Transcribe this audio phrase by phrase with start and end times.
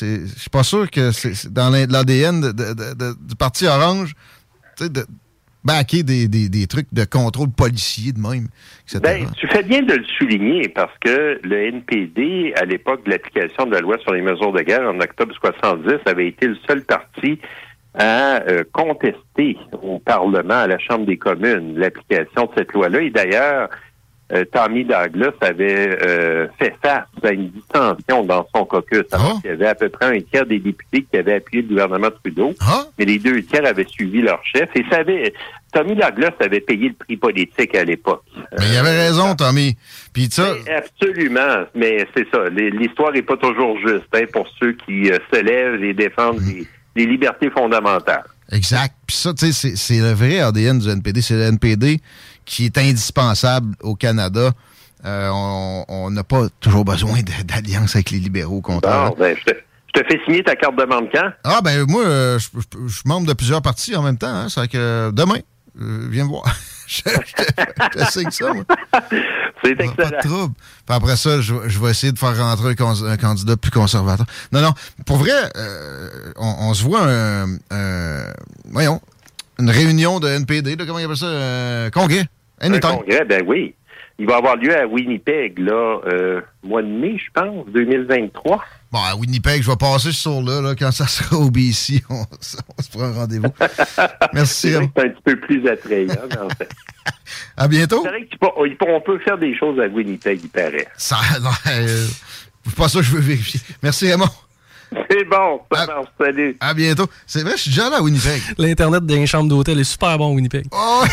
[0.00, 4.14] Je suis pas sûr que c'est dans l'ADN du Parti Orange
[4.80, 5.04] de
[5.66, 8.46] baquer des, des, trucs de contrôle policier de même,
[9.02, 13.66] Ben, tu fais bien de le souligner parce que le NPD, à l'époque de l'application
[13.66, 16.82] de la loi sur les mesures de guerre en octobre 70, avait été le seul
[16.82, 17.40] parti
[17.98, 23.00] à euh, contester au Parlement, à la Chambre des communes, l'application de cette loi-là.
[23.00, 23.68] Et d'ailleurs,
[24.32, 29.04] euh, Tommy Douglas avait euh, fait face à une dissension dans son caucus.
[29.12, 29.40] Alors ah.
[29.40, 32.10] qu'il y avait à peu près un tiers des députés qui avaient appuyé le gouvernement
[32.10, 32.86] Trudeau, ah.
[32.98, 34.68] mais les deux tiers avaient suivi leur chef.
[34.74, 35.32] Et ça avait,
[35.72, 38.24] Tommy Douglas avait payé le prix politique à l'époque.
[38.58, 39.76] Mais il avait raison, Tommy.
[40.12, 40.54] Puis ça...
[40.76, 42.48] absolument, mais c'est ça.
[42.48, 46.64] L'histoire n'est pas toujours juste hein, pour ceux qui euh, se lèvent et défendent mm.
[46.96, 48.24] les, libertés fondamentales.
[48.50, 48.94] Exact.
[49.06, 51.20] Puis ça, tu sais, c'est le vrai ADN du NPD.
[51.20, 52.00] C'est le NPD
[52.46, 54.52] qui est indispensable au Canada.
[55.04, 55.28] Euh,
[55.88, 59.52] on n'a pas toujours besoin d'alliance avec les libéraux contre ben, je,
[60.02, 61.30] te, fais signer ta carte de membre quand?
[61.44, 62.48] Ah, ben moi, euh, je,
[62.88, 64.34] suis membre de plusieurs partis en même temps.
[64.34, 65.38] Hein, c'est que demain,
[65.80, 66.44] euh, viens me voir.
[66.86, 68.64] je, te signe ça, moi.
[69.62, 69.94] C'est excellent.
[69.96, 70.54] Pas de trouble.
[70.86, 74.26] Puis après ça, je, vais essayer de faire rentrer un, candidat plus conservateur.
[74.52, 74.72] Non, non.
[75.06, 75.32] Pour vrai,
[76.36, 77.46] on, se voit un,
[78.70, 79.00] voyons,
[79.58, 81.26] une réunion de NPD, comment il appelle ça?
[81.26, 81.90] Un
[82.60, 82.76] congrès.
[82.76, 83.74] Un congrès, ben oui.
[84.18, 88.64] Il va avoir lieu à Winnipeg, là, euh, mois de mai, je pense, 2023.
[88.90, 92.24] Bon, à Winnipeg, je vais passer ce soir-là, là, quand ça sera au BC, on,
[92.40, 93.52] se prend un rendez-vous.
[94.32, 94.70] Merci.
[94.70, 96.70] C'est un petit peu plus attrayant, en fait.
[97.58, 98.06] à bientôt.
[98.80, 100.88] On peut faire des choses à Winnipeg, il paraît.
[100.96, 102.06] Ça, non, euh,
[102.74, 103.60] pas ça que je veux vérifier.
[103.82, 104.30] Merci, Raymond.
[105.10, 106.56] C'est bon, ça marche, salut.
[106.60, 107.06] À bientôt.
[107.26, 108.40] C'est vrai, je suis déjà là à Winnipeg.
[108.58, 110.66] L'Internet des chambres d'hôtel est super bon à Winnipeg.
[110.70, 111.04] Oh,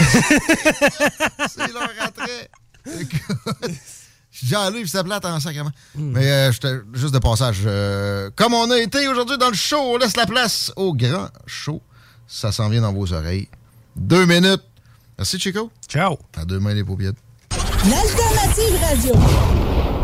[1.47, 2.49] c'est leur attrait.
[2.85, 5.71] Je suis déjà allé, puis ça plate en sacrement.
[5.95, 6.11] Hmm.
[6.11, 7.61] Mais euh, j'étais juste de passage.
[7.66, 11.29] Euh, comme on a été aujourd'hui dans le show, on laisse la place au grand
[11.45, 11.81] show.
[12.27, 13.47] Ça s'en vient dans vos oreilles.
[13.95, 14.63] Deux minutes.
[15.17, 15.71] Merci, Chico.
[15.88, 16.17] Ciao.
[16.35, 17.13] À deux mains les paupières.
[17.51, 19.13] L'alternative radio.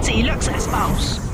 [0.01, 1.28] C'est là que ça se passe.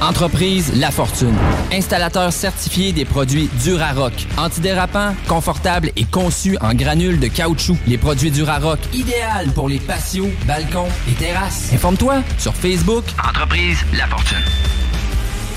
[0.00, 1.34] Entreprise La Fortune.
[1.72, 4.12] Installateur certifié des produits Durarock.
[4.36, 7.76] Antidérapant, confortable et conçu en granules de caoutchouc.
[7.86, 11.72] Les produits Durarock, idéal pour les patios, balcons et terrasses.
[11.72, 13.04] Informe-toi sur Facebook.
[13.18, 14.83] Entreprise La Fortune.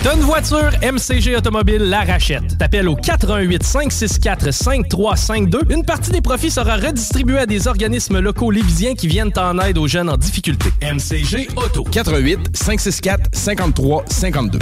[0.04, 2.58] T'as une voiture, MCG Automobile la rachète.
[2.58, 5.60] T'appelles au 88 564 5352.
[5.70, 9.78] Une partie des profits sera redistribuée à des organismes locaux lévisiens qui viennent en aide
[9.78, 10.70] aux jeunes en difficulté.
[10.82, 11.84] MCG Auto.
[11.84, 14.60] 88 564 5352.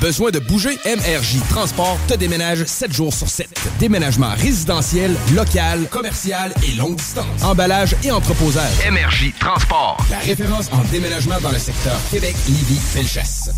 [0.00, 0.78] Besoin de bouger?
[0.86, 3.48] MRJ Transport te déménage 7 jours sur 7.
[3.78, 7.42] Déménagement résidentiel, local, commercial et longue distance.
[7.42, 8.72] Emballage et entreposage.
[8.90, 9.98] MRJ Transport.
[10.10, 13.50] La référence en déménagement dans le secteur Québec, Lévis, Felchasse.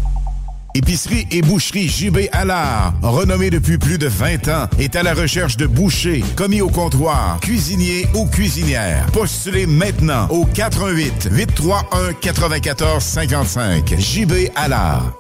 [0.75, 5.57] Épicerie et boucherie JB Allard, renommée depuis plus de 20 ans, est à la recherche
[5.57, 9.07] de bouchers, commis au comptoir, cuisiniers ou cuisinières.
[9.13, 13.95] Postulez maintenant au 88 831 94 55.
[13.99, 15.13] JB Allard.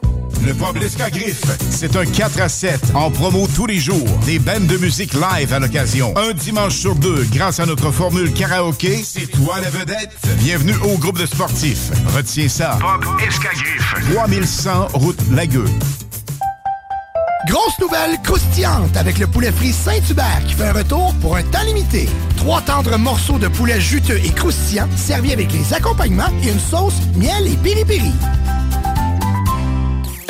[0.44, 0.76] Le Pub
[1.12, 4.08] Griffe, c'est un 4 à 7 en promo tous les jours.
[4.26, 6.12] Des bandes de musique live à l'occasion.
[6.16, 10.10] Un dimanche sur deux, grâce à notre formule karaoké, c'est toi la vedette.
[10.38, 11.90] Bienvenue au groupe de sportifs.
[12.14, 12.78] Retiens ça.
[12.80, 13.94] Pub Escagriffe.
[14.14, 15.68] 3100 route Lagueux.
[17.46, 21.62] Grosse nouvelle croustillante avec le poulet frit Saint-Hubert qui fait un retour pour un temps
[21.64, 22.08] limité.
[22.36, 26.94] Trois tendres morceaux de poulet juteux et croustillants servis avec les accompagnements et une sauce
[27.16, 28.12] miel et piri-piri.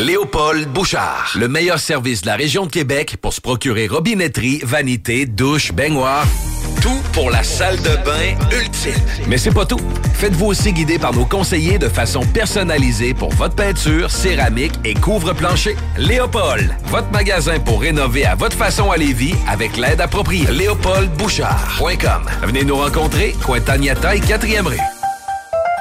[0.03, 1.33] Léopold Bouchard.
[1.37, 6.27] Le meilleur service de la région de Québec pour se procurer robinetterie, vanité, douche, baignoire.
[6.81, 9.01] Tout pour la salle de bain ultime.
[9.29, 9.79] Mais c'est pas tout.
[10.15, 15.77] Faites-vous aussi guider par nos conseillers de façon personnalisée pour votre peinture, céramique et couvre-plancher.
[15.97, 20.51] Léopold, votre magasin pour rénover à votre façon à Lévis avec l'aide appropriée.
[20.51, 22.23] LéopoldBouchard.com.
[22.43, 24.81] Venez nous rencontrer, Cointagnata et 4e rue.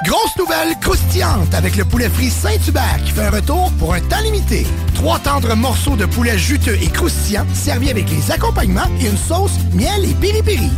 [0.04, 4.20] Grosse nouvelle croustillante avec le poulet frit Saint-Hubert qui fait un retour pour un temps
[4.24, 4.66] limité.
[4.94, 9.52] Trois tendres morceaux de poulet juteux et croustillants servis avec les accompagnements et une sauce
[9.72, 10.70] miel et piri-piri.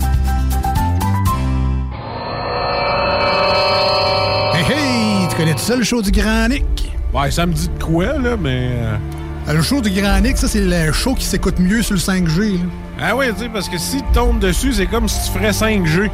[4.55, 6.93] Hey hey, tu connais tout ça le show du Grand Nick?
[7.15, 8.73] Ouais, ça me dit de quoi là, mais...
[8.73, 12.01] Euh, le show du Grand Nick, ça c'est le show qui s'écoute mieux sur le
[12.01, 12.59] 5G.
[13.01, 15.51] Ah oui, tu sais, parce que si tu tombes dessus, c'est comme si tu ferais
[15.51, 16.11] 5G.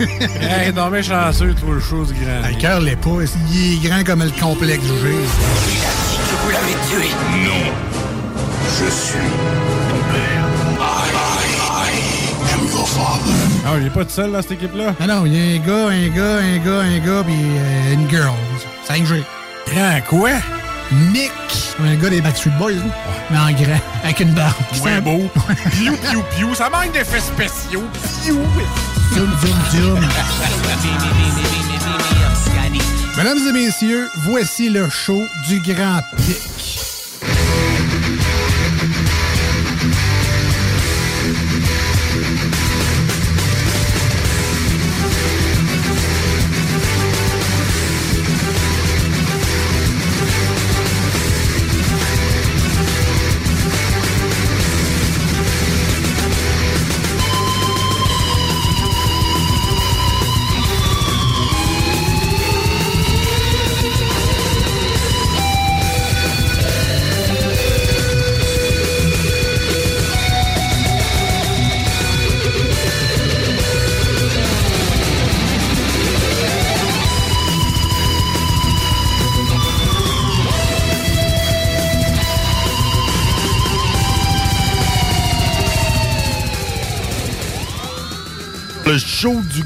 [0.40, 2.48] hey, non, mais chanceux, toi, le show du grand.
[2.48, 3.10] Le cœur l'est pas.
[3.52, 4.90] Il est grand comme le complexe G.
[4.92, 7.10] Il a dit que vous l'avez tué.
[7.44, 7.72] Non.
[8.78, 9.18] Je suis
[9.88, 10.44] ton père.
[10.78, 13.32] I, I, I am your father.
[13.66, 14.94] Ah, il est pas tout seul dans cette équipe-là?
[15.00, 17.94] Ah non, il y a un gars, un gars, un gars, un gars, puis euh,
[17.94, 18.32] une girl.
[18.88, 19.22] 5G.
[19.68, 20.30] Grand quoi?
[21.12, 21.32] Nick,
[21.80, 22.82] un gars des Backstreet Boys, là,
[23.30, 24.54] mais en grand, avec une barbe.
[24.84, 25.28] Ouais, beau.
[25.72, 26.54] Piou, piou, piou.
[26.54, 27.84] Ça manque d'effets spéciaux.
[28.22, 28.38] Piou.
[29.14, 30.00] Zoom, zoom, zoom.
[33.16, 36.85] Mesdames et messieurs, voici le show du Grand Pic.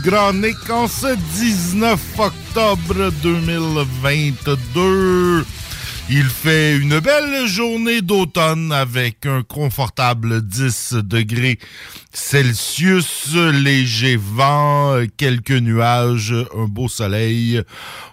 [0.02, 0.56] Grand Nick
[0.88, 5.44] ce 19 octobre 2022.
[6.08, 11.58] Il fait une belle journée d'automne avec un confortable 10 degrés
[12.12, 17.62] Celsius, léger vent, quelques nuages, un beau soleil.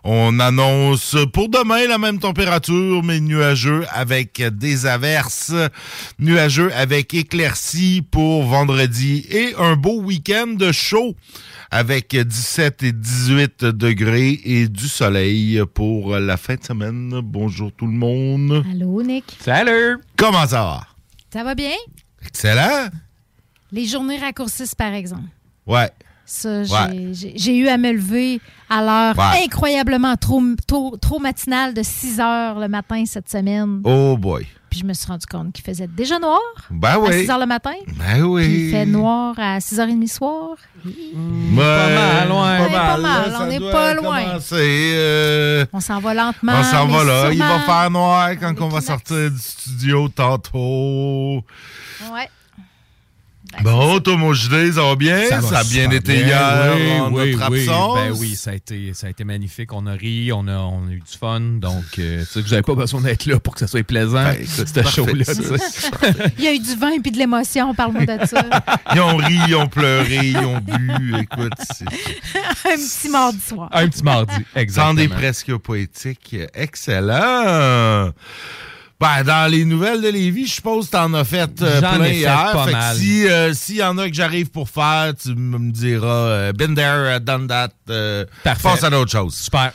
[0.03, 5.53] On annonce pour demain la même température, mais nuageux avec des averses,
[6.19, 11.15] nuageux avec éclaircies pour vendredi et un beau week-end chaud
[11.71, 17.19] avec 17 et 18 degrés et du soleil pour la fin de semaine.
[17.23, 18.63] Bonjour tout le monde.
[18.71, 19.37] Allô, Nick?
[19.39, 19.97] Salut.
[20.15, 20.81] Comment ça va?
[21.31, 21.71] Ça va bien?
[22.25, 22.87] Excellent.
[23.71, 25.23] Les journées raccourcissent, par exemple.
[25.65, 25.89] Ouais.
[26.25, 27.09] Ça, j'ai- Ouais.
[27.13, 29.45] j'ai j'ai eu à me lever à l'heure Ouais.
[29.45, 33.81] incroyablement trop, trop, trop matinale de 6 heures le matin cette semaine.
[33.85, 34.45] Oh boy.
[34.77, 36.39] Puis je me suis rendu compte qu'il faisait déjà noir
[36.69, 37.21] Ben à oui.
[37.23, 37.73] 6 heures le matin.
[37.95, 38.43] Ben oui.
[38.43, 40.55] Puis il fait noir à 6h30 soir.
[40.85, 40.91] Ouais,
[41.55, 42.37] Pas mal, ouais.
[42.37, 44.23] On est pas mal, là, on ça est doit pas loin.
[44.51, 46.53] euh, On s'en va lentement.
[46.59, 47.31] on s'en va là.
[47.31, 51.43] Il va faire noir quand on va sortir du studio tantôt.
[52.13, 52.29] Ouais.
[53.63, 55.25] Bon, toi, mon JD, ça va bien?
[55.41, 56.27] Ça, a bien été bien.
[56.27, 57.59] hier Oui, en oui, notre oui.
[57.61, 57.95] absence?
[57.95, 59.73] Ben oui, ça a, été, ça a été magnifique.
[59.73, 61.39] On a ri, on a, on a eu du fun.
[61.39, 64.23] Donc, euh, tu sais, vous n'avez pas besoin d'être là pour que ça soit plaisant,
[64.23, 65.23] Ben, ce show-là.
[65.25, 65.33] ça.
[65.35, 65.89] tu sais.
[66.37, 68.43] Il y a eu du vin et puis de l'émotion, parle-moi de ça.
[68.93, 71.15] Ils ont ri, ils ont pleuré, ils ont bu.
[71.19, 73.69] Écoute, c'est Un petit mardi soir.
[73.73, 74.87] Un petit mardi, exactement.
[74.89, 76.35] Sans des presque poétiques.
[76.53, 78.11] Excellent.
[78.99, 82.07] Ben, dans les nouvelles de Lévis, je suppose que t'en as fait euh, plein ai
[82.09, 82.49] fait hier.
[82.51, 85.71] pas Fait que si euh, s'il y en a que j'arrive pour faire, tu me
[85.71, 87.69] diras euh, been there, done that.
[87.91, 88.83] euh, Parfait.
[88.83, 89.35] à d'autres choses.
[89.35, 89.71] Super.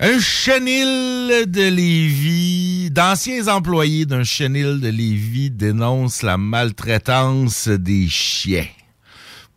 [0.00, 8.66] Un chenil de Lévis, d'anciens employés d'un chenil de Lévis dénoncent la maltraitance des chiens.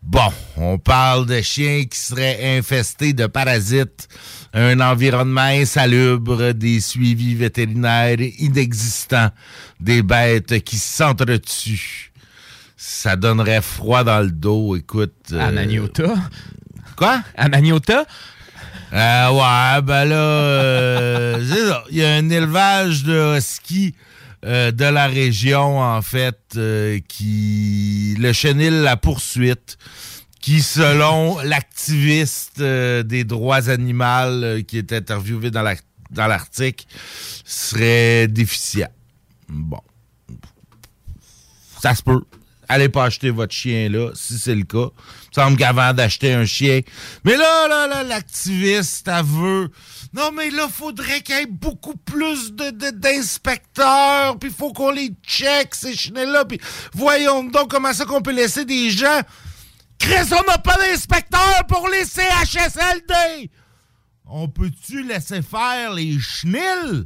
[0.06, 4.08] Bon, on parle de chiens qui seraient infestés de parasites,
[4.54, 9.32] un environnement insalubre, des suivis vétérinaires inexistants,
[9.80, 12.12] des bêtes qui s'entretuent.
[12.78, 15.16] Ça donnerait froid dans le dos, écoute.
[15.32, 16.14] À euh, Maniota.
[16.96, 17.24] Quoi?
[17.36, 18.06] À Maniota?
[18.94, 21.74] Euh, ouais, ben là, euh.
[21.90, 23.96] Il y a un élevage de husky
[24.46, 28.16] euh, de la région, en fait, euh, qui.
[28.20, 29.78] Le chenil La Poursuite,
[30.40, 35.64] qui, selon l'activiste euh, des droits animaux qui est interviewé dans
[36.28, 36.86] l'article,
[37.44, 38.90] serait déficient.
[39.50, 39.82] Bon.
[41.82, 42.22] Ça se peut.
[42.68, 44.90] Allez pas acheter votre chien là, si c'est le cas.
[44.90, 46.82] Il me semble qu'avant d'acheter un chien.
[47.24, 49.70] Mais là, là, là, l'activiste, elle veut.
[50.16, 54.92] Non, mais là, faudrait qu'il y ait beaucoup plus de, de- d'inspecteurs, puis faut qu'on
[54.92, 56.60] les check, ces chiens-là, puis
[56.94, 59.22] voyons donc comment ça qu'on peut laisser des gens.
[60.00, 63.50] Chris, on n'a pas d'inspecteurs pour les CHSLD!
[64.26, 67.06] On peut-tu laisser faire les chenilles?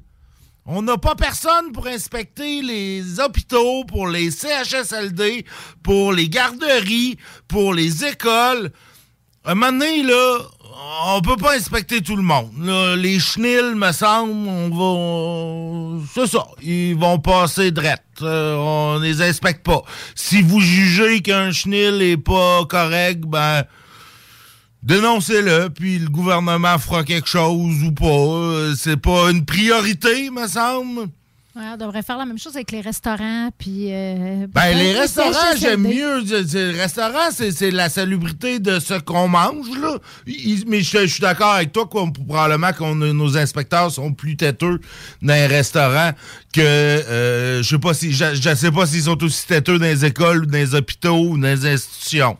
[0.65, 5.45] On n'a pas personne pour inspecter les hôpitaux, pour les CHSLD,
[5.81, 8.71] pour les garderies, pour les écoles.
[9.43, 10.39] À un moment donné, là,
[11.05, 12.51] on peut pas inspecter tout le monde.
[12.59, 16.05] Là, les chenilles, me semble, on va...
[16.13, 18.03] C'est ça, ils vont passer drette.
[18.21, 19.81] Euh, on les inspecte pas.
[20.15, 23.63] Si vous jugez qu'un chenil est pas correct, ben...
[24.81, 28.05] Dénoncez-le, puis le gouvernement fera quelque chose ou pas.
[28.05, 31.09] Euh, C'est pas une priorité, me semble.
[31.59, 33.49] Ouais, on devrait faire la même chose avec les restaurants.
[33.57, 36.21] Puis, euh, Ben, les restaurants, j'aime mieux.
[36.53, 39.97] Les restaurants, c'est la salubrité de ce qu'on mange, là.
[40.67, 44.79] Mais je je suis d'accord avec toi, qu'on- probablement que nos inspecteurs sont plus têteux
[45.21, 46.11] dans les restaurants
[46.53, 49.85] que, euh, je sais pas si, je, je sais pas s'ils sont aussi têteux dans
[49.85, 52.37] les écoles, dans les hôpitaux ou dans les institutions.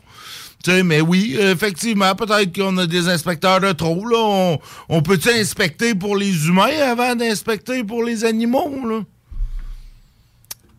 [0.62, 4.18] Tu sais, mais oui, effectivement, peut-être qu'on a des inspecteurs de trop, là.
[4.18, 4.58] On,
[4.90, 9.00] on peut-tu inspecter pour les humains avant d'inspecter pour les animaux, là?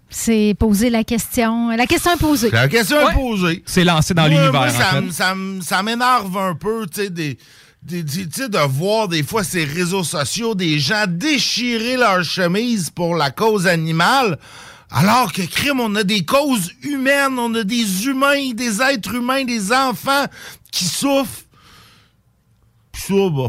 [0.10, 1.70] C'est poser la question.
[1.70, 2.52] La question est posée.
[2.52, 3.64] La question est posée.
[3.66, 4.98] C'est lancé dans Moi, l'univers, en ça, fait.
[4.98, 7.38] m- ça m- ça m'énerve un peu, tu sais, des,
[7.82, 12.90] des- tu sais, de voir des fois ces réseaux sociaux, des gens déchirer leur chemise
[12.90, 14.38] pour la cause animale,
[14.92, 19.46] alors que, crime, on a des causes humaines, on a des humains, des êtres humains,
[19.46, 20.26] des enfants
[20.72, 21.46] qui souffrent.
[22.94, 23.48] Ça, bah,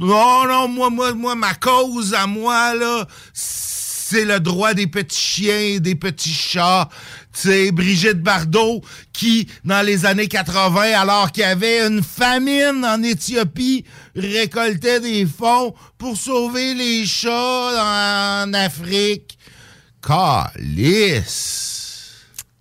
[0.00, 5.20] non, non, moi, moi, moi, ma cause à moi, là, c'est le droit des petits
[5.20, 6.88] chiens, des petits chats.
[7.32, 13.00] Sais, Brigitte Bardot, qui, dans les années 80, alors qu'il y avait une famine en
[13.00, 13.84] Éthiopie,
[14.16, 19.37] récoltait des fonds pour sauver les chats en Afrique.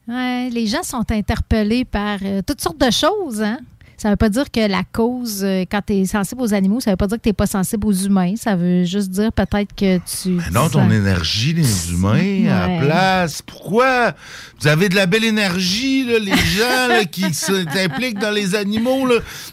[0.08, 3.42] Les gens sont interpellés par euh, toutes sortes de choses.
[3.42, 3.60] Hein?
[3.98, 6.92] Ça veut pas dire que la cause, euh, quand tu es sensible aux animaux, ça
[6.92, 8.36] veut pas dire que tu pas sensible aux humains.
[8.36, 10.36] Ça veut juste dire peut-être que tu.
[10.38, 13.42] Ben non, ton énergie, les humains, à la place.
[13.42, 14.14] Pourquoi?
[14.60, 19.08] Vous avez de la belle énergie, là, les gens là, qui s'impliquent dans les animaux.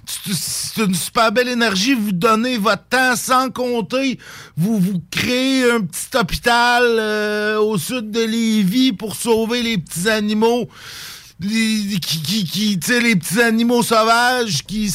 [0.04, 1.94] C'est une super belle énergie.
[1.94, 4.18] Vous donnez votre temps sans compter.
[4.56, 10.08] Vous, vous créez un petit hôpital euh, au sud de Lévis pour sauver les petits
[10.08, 10.68] animaux.
[11.44, 14.92] Les, qui, qui, les petits animaux sauvages qui,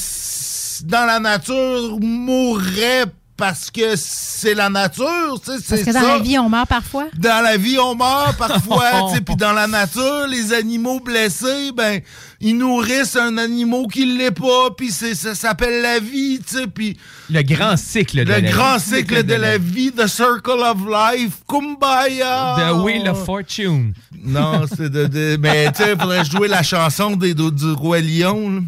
[0.85, 3.05] dans la nature, mourraient
[3.39, 6.07] parce que c'est la nature, tu sais, Parce c'est que dans ça.
[6.17, 7.05] la vie, on meurt parfois.
[7.17, 11.71] Dans la vie, on meurt parfois, tu sais, puis dans la nature, les animaux blessés,
[11.75, 12.01] ben,
[12.41, 16.67] ils nourrissent un animal qui l'est pas, puis c'est- ça s'appelle la vie, tu sais,
[16.67, 16.97] puis
[17.29, 18.83] Le grand cycle de le la grand vie.
[18.83, 22.55] cycle de la vie, the circle of life, kumbaya.
[22.59, 23.93] The Wheel of Fortune.
[24.21, 27.99] Non, c'est de, de- mais tu sais, faudrait jouer la chanson des, du, du roi
[28.01, 28.49] lion.
[28.49, 28.59] là.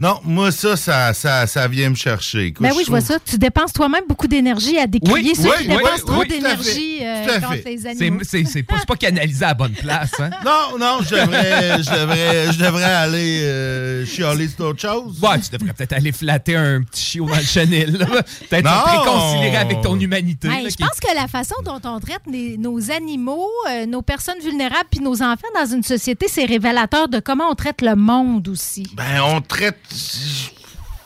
[0.00, 2.46] Non, moi ça, ça, ça, ça vient me chercher.
[2.46, 3.20] Écoute, Ben oui, je vois trouve- ça.
[3.24, 6.24] Tu dépenses toi-même beaucoup d'énergie à décrier Oui, ceux oui, qui oui, dépensent oui, trop
[6.24, 8.20] d'énergie euh, contre les C'est animaux.
[8.22, 10.12] c'est- c'est pas, c'est pas canalisé à la bonne place.
[10.20, 10.30] Hein?
[10.44, 15.18] Non, non, je devrais, je devrais, je devrais aller euh, chialer sur autre chose.
[15.22, 17.98] Ouais, tu devrais peut-être aller flatter un petit chiot dans le chenil.
[18.50, 20.48] Peut-être te réconcilier avec ton humanité.
[20.48, 23.86] Ouais, là, je qui- pense que la façon dont on traite les- nos animaux, euh,
[23.86, 27.82] nos personnes vulnérables puis nos enfants dans une société, c'est révélateur de comment on traite
[27.82, 28.86] le monde aussi.
[28.94, 29.78] Ben, on traite.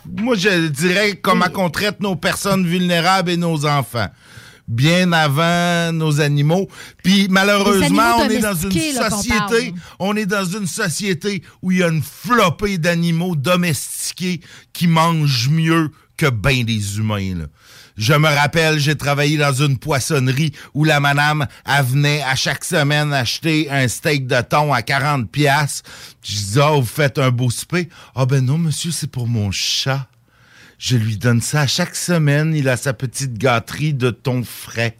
[0.06, 4.08] Moi, je dirais comment on traite nos personnes vulnérables et nos enfants.
[4.66, 6.68] Bien avant nos animaux.
[7.02, 11.70] Puis malheureusement, on est dans une là, qu'on société, on est dans une société où
[11.70, 14.40] il y a une flopée d'animaux domestiqués
[14.72, 17.34] qui mangent mieux que ben des humains.
[17.34, 17.44] là.
[17.96, 22.64] Je me rappelle, j'ai travaillé dans une poissonnerie où la madame, elle venait à chaque
[22.64, 25.82] semaine acheter un steak de thon à 40 pièces.
[26.22, 27.88] Je disais, oh, vous faites un beau souper.
[28.16, 30.08] Ah ben non, monsieur, c'est pour mon chat.
[30.76, 32.52] Je lui donne ça à chaque semaine.
[32.54, 34.96] Il a sa petite gâterie de thon frais.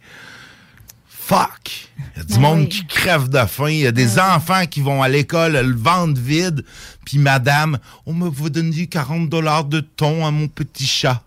[1.09, 1.89] Fuck!
[1.97, 2.69] Il y a du Ben monde oui.
[2.69, 3.69] qui crève de faim.
[3.69, 6.63] Il y a des enfants qui vont à l'école, le ventre vide.
[7.03, 11.21] Puis madame, on me va donner 40 dollars de thon à mon petit chat.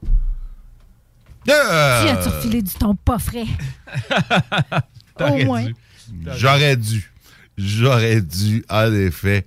[1.49, 3.47] Euh, Tu as-tu refilé du ton pas frais?
[5.21, 5.67] Au moins.
[6.37, 7.11] J'aurais dû.
[7.57, 9.45] J'aurais dû, en effet.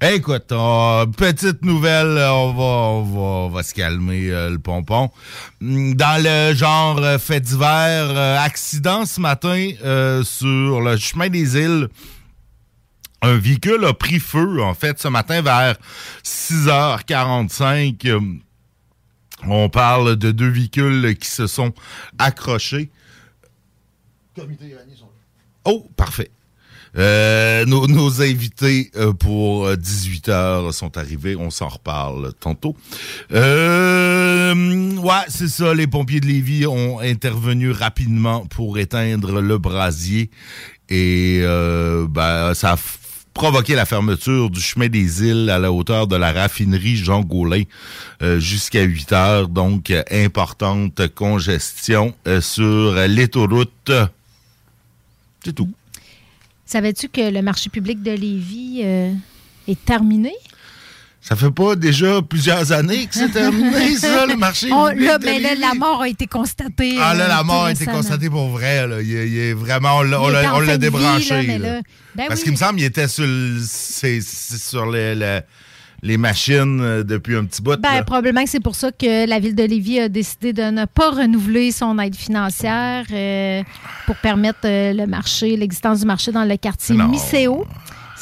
[0.00, 5.10] Écoute, on- petite nouvelle, on va, on va, on va se calmer euh, le pompon.
[5.60, 9.68] Dans le genre euh, fait divers, euh, accident ce matin
[10.24, 11.88] sur le chemin des îles.
[13.24, 15.76] Un véhicule a pris feu, en fait, ce matin vers
[16.24, 18.18] 6h45.
[19.44, 21.72] Euh, On parle de deux véhicules qui se sont
[22.18, 22.90] accrochés.
[25.64, 26.30] Oh, parfait.
[26.98, 31.36] Euh, nos, nos invités euh, pour 18h sont arrivés.
[31.36, 32.76] On s'en reparle tantôt.
[33.32, 35.72] Euh, ouais, c'est ça.
[35.74, 40.30] Les pompiers de Lévis ont intervenu rapidement pour éteindre le brasier.
[40.90, 42.76] Et euh, ben, ça a
[43.34, 47.62] provoqué la fermeture du chemin des îles à la hauteur de la raffinerie Jean Gaulin
[48.22, 49.48] euh, jusqu'à 8 heures.
[49.48, 53.92] Donc, importante congestion euh, sur l'autoroute.
[55.44, 55.70] C'est tout.
[56.66, 59.12] Savais-tu que le marché public de Lévis euh,
[59.68, 60.32] est terminé?
[61.24, 65.38] Ça fait pas déjà plusieurs années que c'est terminé, ça, le marché On- là, mais
[65.38, 66.96] là, la mort a été constatée.
[67.00, 68.88] Ah là, la mort a été constatée pour vrai.
[68.88, 69.00] Là.
[69.00, 71.46] Il, est- il est vraiment, on l'a vie, débranché.
[71.46, 71.80] là, là.
[72.16, 72.44] ben Parce oui.
[72.44, 73.60] qu'il me semble qu'il était sur, le-
[74.90, 75.40] les, les-
[76.04, 77.76] les machines euh, depuis un petit bout.
[77.80, 80.84] Ben, probablement que c'est pour ça que la ville de Lévis a décidé de ne
[80.86, 83.62] pas renouveler son aide financière euh,
[84.06, 87.06] pour permettre euh, le marché, l'existence du marché dans le quartier Non.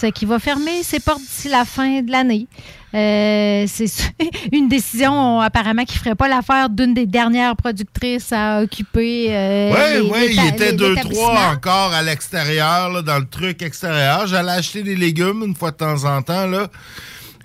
[0.00, 2.46] Ce qui va fermer ses portes d'ici la fin de l'année.
[2.94, 3.84] Euh, c'est
[4.52, 9.26] une décision apparemment qui ne ferait pas l'affaire d'une des dernières productrices à occuper.
[9.30, 14.26] euh, Oui, les- oui, il était deux, trois encore à l'extérieur, dans le truc extérieur.
[14.26, 16.66] J'allais acheter des légumes une fois de temps en temps, là.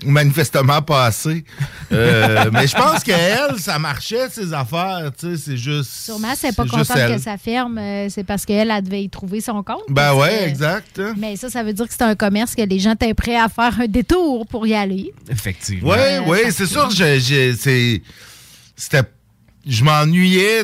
[0.04, 1.46] Manifestement pas assez.
[1.92, 5.90] Euh, mais je pense qu'elle, ça marchait, ses affaires, tu sais, c'est juste.
[5.90, 7.78] Sûrement, c'est pas contente que ça ferme.
[7.78, 9.84] euh, c'est parce qu'elle, elle devait y trouver son compte.
[9.90, 11.02] Ben ouais, que- exact.
[11.18, 13.48] Mais ça, ça veut dire que c'est un commerce que les gens étaient prêts à
[13.50, 15.14] faire un détour pour y aller.
[15.30, 15.92] Effectivement.
[15.92, 16.90] Oui, Euh, oui, c'est sûr.
[16.92, 18.02] j'ai- j'ai- c'est-
[18.76, 19.04] C'était.
[19.66, 20.64] Je m'ennuyais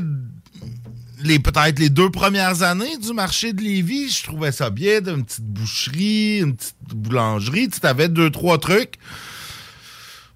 [1.24, 4.10] les peut-être les deux premières années du marché de Lévis.
[4.10, 7.70] Je trouvais ça bien, d'une petite boucherie, une petite boulangerie.
[7.70, 8.96] Tu avais deux, trois trucs.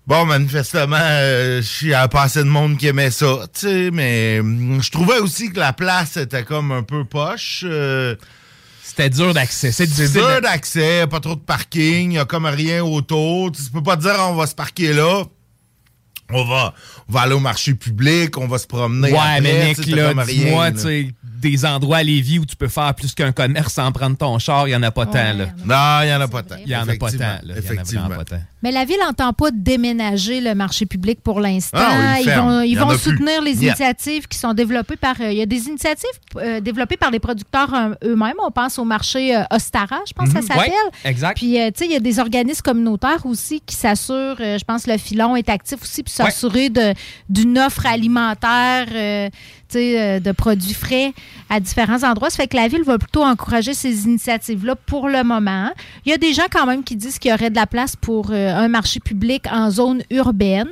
[0.08, 3.89] Bon, manifestement, euh, il y a pas assez de monde qui aimait ça, tu sais,
[3.92, 7.63] mais hum, je trouvais aussi que la place était comme un peu poche.
[7.65, 8.15] euh,
[8.84, 9.72] C'était dur d'accès.
[9.72, 13.51] C'est dur d'accès, pas trop de parking, il y a comme rien autour.
[13.51, 15.24] Tu peux pas te dire on va se parquer là.
[16.32, 16.74] On va,
[17.09, 19.12] on va aller au marché public, on va se promener.
[19.12, 20.71] Ouais, après, mais tu Nick, sais, t'as là, dis-moi, là.
[20.71, 24.17] tu sais, des endroits à Lévis où tu peux faire plus qu'un commerce sans prendre
[24.17, 25.45] ton char, il n'y en a pas tant, là.
[25.63, 26.55] Non, il n'y en a pas tant.
[26.62, 27.39] Il n'y en a pas tant, là.
[27.43, 28.09] Il y en a Effectivement.
[28.09, 28.41] pas tant.
[28.63, 31.77] Mais la ville n'entend pas déménager le marché public pour l'instant.
[31.79, 32.97] Ah, ils vont, Il ils vont plus.
[32.97, 33.67] soutenir les Yeah.
[33.74, 35.15] initiatives qui sont développées par.
[35.21, 38.33] euh, il y a des initiatives euh, développées par les producteurs euh, eux-mêmes.
[38.43, 40.41] On pense au marché euh, Ostara, je pense que Mhm.
[40.41, 40.71] ça s'appelle.
[40.71, 41.38] Ouais, exact.
[41.38, 44.63] Puis, euh, tu sais, il y a des organismes communautaires aussi qui s'assurent, euh, je
[44.65, 46.93] pense, le filon est actif aussi, puis s'assurer de-
[47.30, 48.88] d'une offre alimentaire,
[49.79, 51.13] euh, de produits frais
[51.50, 52.29] à différents endroits.
[52.29, 55.72] Ça fait que la ville va plutôt encourager ces initiatives-là pour le moment.
[56.05, 57.96] Il y a des gens quand même qui disent qu'il y aurait de la place
[57.96, 60.70] pour euh, un marché public en zone urbaine.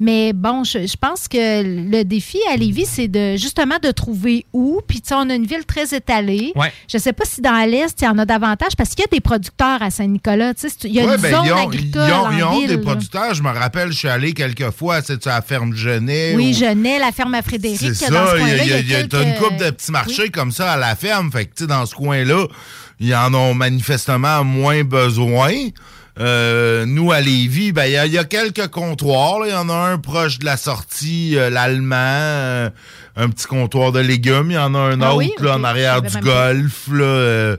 [0.00, 4.46] Mais bon, je, je pense que le défi à Lévis, c'est de justement de trouver
[4.52, 4.80] où.
[4.86, 6.52] Puis, tu sais, on a une ville très étalée.
[6.56, 6.72] Ouais.
[6.90, 9.04] Je ne sais pas si dans l'Est, il y en a davantage parce qu'il y
[9.04, 10.52] a des producteurs à Saint-Nicolas.
[10.84, 12.02] Il y a Ouais, une ben, zone ils ont, agricole.
[12.08, 12.82] ils ont- en ils ont ville, des là.
[12.82, 13.34] producteurs.
[13.34, 16.34] Je me rappelle, je suis allé quelques fois, à la ferme Genet.
[16.36, 17.78] Oui, ou- Genet, la ferme à Frédéric.
[17.78, 19.10] C'est ça, dans ce il y a, coin-là, il y a- il y a- quelques-
[19.10, 21.30] t'as une couple de petits marchés comme ça à la ferme.
[21.32, 22.46] Fait que, tu sais, dans ce coin-là,
[23.00, 25.52] ils en ont manifestement moins besoin.
[26.18, 29.40] Euh, nous, à Lévis, ben, il y, a- il y a quelques comptoirs.
[29.46, 32.70] Il y en a un proche de la sortie, euh, l'Allemand, euh,
[33.16, 34.50] un petit comptoir de légumes.
[34.50, 35.32] Il y en a un Ah autre oui?
[35.40, 36.88] là, en arrière du golf.
[36.90, 37.56] Là,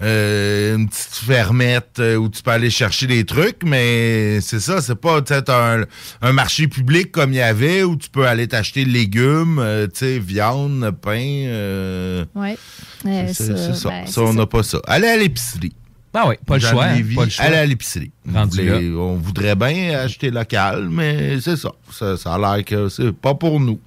[0.00, 4.80] euh, une petite fermette euh, où tu peux aller chercher des trucs, mais c'est ça,
[4.80, 5.84] c'est pas peut-être un,
[6.22, 9.98] un marché public comme il y avait où tu peux aller t'acheter légumes, euh, tu
[9.98, 11.18] sais, viande, pain.
[11.20, 12.56] euh, Ouais.
[13.04, 13.88] C'est ça, ça.
[13.90, 14.78] ben, Ça, on n'a pas ça.
[14.86, 15.72] Allez à l'épicerie.
[16.14, 16.84] Ah oui, pas le choix.
[16.86, 17.44] hein, Lévy, pas le choix.
[17.44, 18.10] Allez à l'épicerie.
[18.34, 21.70] On voudrait bien acheter local, mais c'est ça.
[21.92, 22.16] ça.
[22.16, 23.78] ça a l'air que c'est pas pour nous.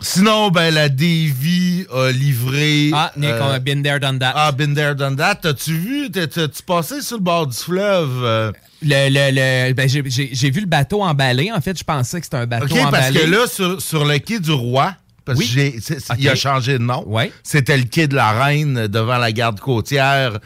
[0.00, 2.90] Sinon, ben, la Davy a livré.
[2.92, 4.32] Ah, Nick, euh, on a been there, done that.
[4.36, 5.36] Ah, been there, done that.
[5.36, 6.10] T'as-tu vu?
[6.10, 8.22] T'as- T'as-tu passé sur le bord du fleuve?
[8.22, 8.52] euh?
[8.82, 11.50] Le, le, le- ben, j'ai- vu le bateau emballé.
[11.50, 13.20] En fait, je pensais que c'était un bateau OK, parce emballé.
[13.20, 15.50] que là, sur, sur le quai du Roi, parce Oui.
[15.78, 17.02] que il a changé de nom.
[17.06, 17.32] Ouais.
[17.42, 20.38] C'était le quai de la Reine devant la garde côtière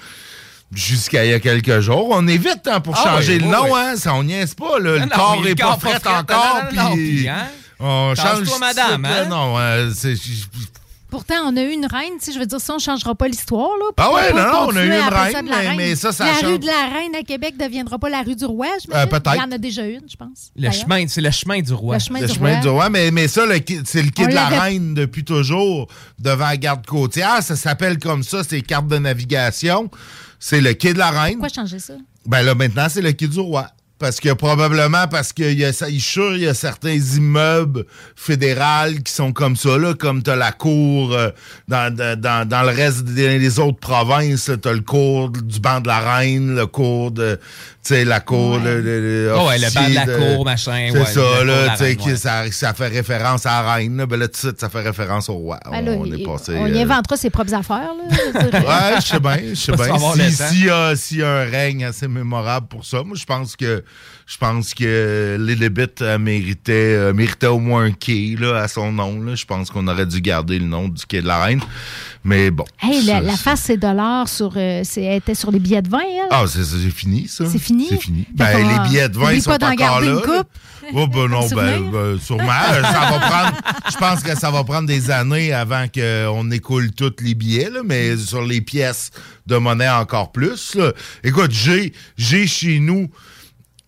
[0.73, 2.11] jusqu'à il y a quelques jours.
[2.13, 3.71] On est vite hein, pour Ah changer oui, le nom, oui.
[3.75, 3.95] hein?
[3.97, 5.01] Ça, on niaise pas, là.
[5.01, 6.63] Non, le corps mais le est pas frais encore.
[6.95, 7.49] puis, hein?
[7.81, 9.27] On change madame, hein?
[9.29, 10.15] Non, euh, c'est...
[11.09, 13.17] Pourtant, on a eu une reine, tu sais, je veux dire, ça, on ne changera
[13.17, 13.71] pas l'histoire.
[13.81, 13.87] là.
[13.97, 16.35] Ah ouais, non, non, on a eu une reine, ça mais- mais ça, ça La
[16.35, 16.45] change.
[16.53, 19.07] rue de la reine à Québec ne deviendra pas la rue du roi, je Euh,
[19.07, 19.35] peut-être.
[19.35, 20.53] Il y en a déjà une, je pense.
[20.55, 21.97] Le chemin, c'est le chemin du roi.
[21.97, 22.61] Le chemin Le du chemin roi.
[22.61, 23.43] du roi, mais, mais ça,
[23.87, 25.89] c'est le quai On de la Reine depuis toujours,
[26.21, 27.43] devant la garde côtière.
[27.43, 29.91] Ça s'appelle comme ça, c'est cartes de navigation.
[30.39, 31.39] C'est le quai de la Reine.
[31.41, 31.95] Pourquoi changer ça?
[32.25, 33.67] Ben là, maintenant, c'est le quai du roi.
[34.01, 37.85] Parce que probablement, parce qu'il y a, ça- sûr, il y a certains immeubles
[38.17, 41.31] fédéraux qui sont comme ça, là, comme t'as la cour euh,
[41.69, 45.89] dans, dans, dans- le reste des, des autres provinces, t'as le cours du banc de
[45.89, 48.61] la reine, le cours de, tu sais, la cour Ouais.
[48.61, 51.77] de, de- de- Oh ouais, le banc de la cour, machin, C'est ouais, ça, là,
[51.77, 54.07] tu sais, ça, ça fait référence à la reine, là.
[54.07, 55.61] Ben là, tout de suite, ça fait référence au roi.
[55.71, 56.55] Ben là, on il- est passé.
[56.57, 57.91] on y euh, inventera ses propres affaires.
[57.95, 58.41] Là.
[58.71, 59.85] Ouais, je sais bien, je sais bien.
[59.85, 60.33] savoir Si-.
[60.33, 63.57] S'il y, a- s'il y a un règne assez mémorable pour ça, moi, je pense
[63.57, 63.83] que
[64.31, 68.93] je pense que Lilibet euh, méritait, euh, méritait au moins un quai là, à son
[68.93, 69.21] nom.
[69.21, 69.35] là.
[69.35, 71.61] Je pense qu'on aurait dû garder le nom du quai de la Reine.
[72.23, 72.65] Mais bon.
[72.81, 74.53] Hey, la, face, c'est dollars sur.
[74.57, 76.29] euh, elle était sur les billets de vin, elle.
[76.31, 77.45] Ah, c'est fini, ça?
[77.51, 77.89] C'est fini?
[77.91, 78.25] C'est fini.
[78.33, 80.13] Ben, les billets de vin ils sont pas encore garder là.
[80.13, 80.49] une coupe.
[80.93, 82.47] Oh, ben non, ben, ben, sûrement.
[82.47, 83.57] ça va prendre,
[83.91, 87.81] je pense que ça va prendre des années avant qu'on écoule tous les billets, là,
[87.85, 89.11] mais sur les pièces
[89.47, 90.75] de monnaie encore plus.
[90.75, 90.93] là.
[91.23, 93.09] Écoute, j'ai, j'ai chez nous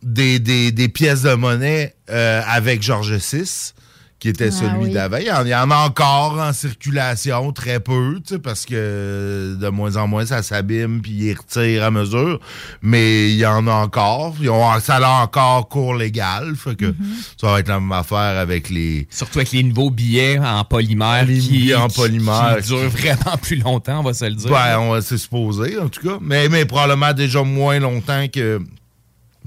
[0.02, 3.72] des, des, des pièces de monnaie euh, avec Georges VI,
[4.18, 4.92] qui était Ah celui oui.
[4.92, 5.16] d'avant.
[5.16, 8.64] Il y, en, il y en a encore en circulation, très peu, tu sais, parce
[8.66, 12.38] que de moins en moins, ça s'abîme puis il retire à mesure.
[12.82, 14.34] Mais il y en a encore.
[14.40, 16.54] Ils ont, ça a encore cours légal.
[16.54, 16.94] Fait que
[17.40, 19.08] ça va être la même affaire avec les...
[19.10, 22.88] Surtout avec les nouveaux billets en polymère Les qui, billets en qui- polymère qui durent
[22.90, 24.50] vraiment plus longtemps, on va se le dire.
[24.50, 26.18] Ben, on va se supposer, en tout cas.
[26.20, 28.60] Mais, mais probablement déjà moins longtemps que...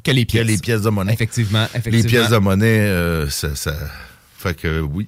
[0.05, 0.45] Que les pièces.
[0.45, 1.13] les pièces de monnaie.
[1.13, 1.97] Effectivement, effectivement.
[1.97, 3.73] Les pièces de monnaie, euh, ça, ça...
[4.37, 5.07] Fait que oui.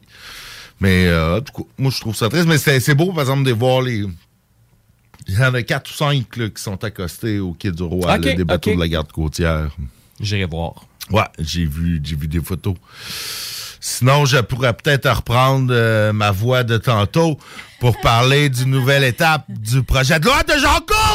[0.79, 2.47] Mais euh, en tout cas, moi, je trouve ça triste.
[2.47, 4.03] Mais c'est beau, par exemple, de voir les...
[5.27, 8.17] Il y en a quatre ou cinq là, qui sont accostés au quai du Roi,
[8.17, 9.69] là, des bateaux de la garde côtière.
[10.19, 10.85] J'irai voir.
[11.11, 12.75] Ouais, j'ai vu, j'ai vu des photos.
[13.79, 17.37] Sinon, je pourrais peut-être reprendre euh, ma voix de tantôt
[17.79, 21.06] pour parler d'une nouvelle étape du projet de loi de Jean Courde!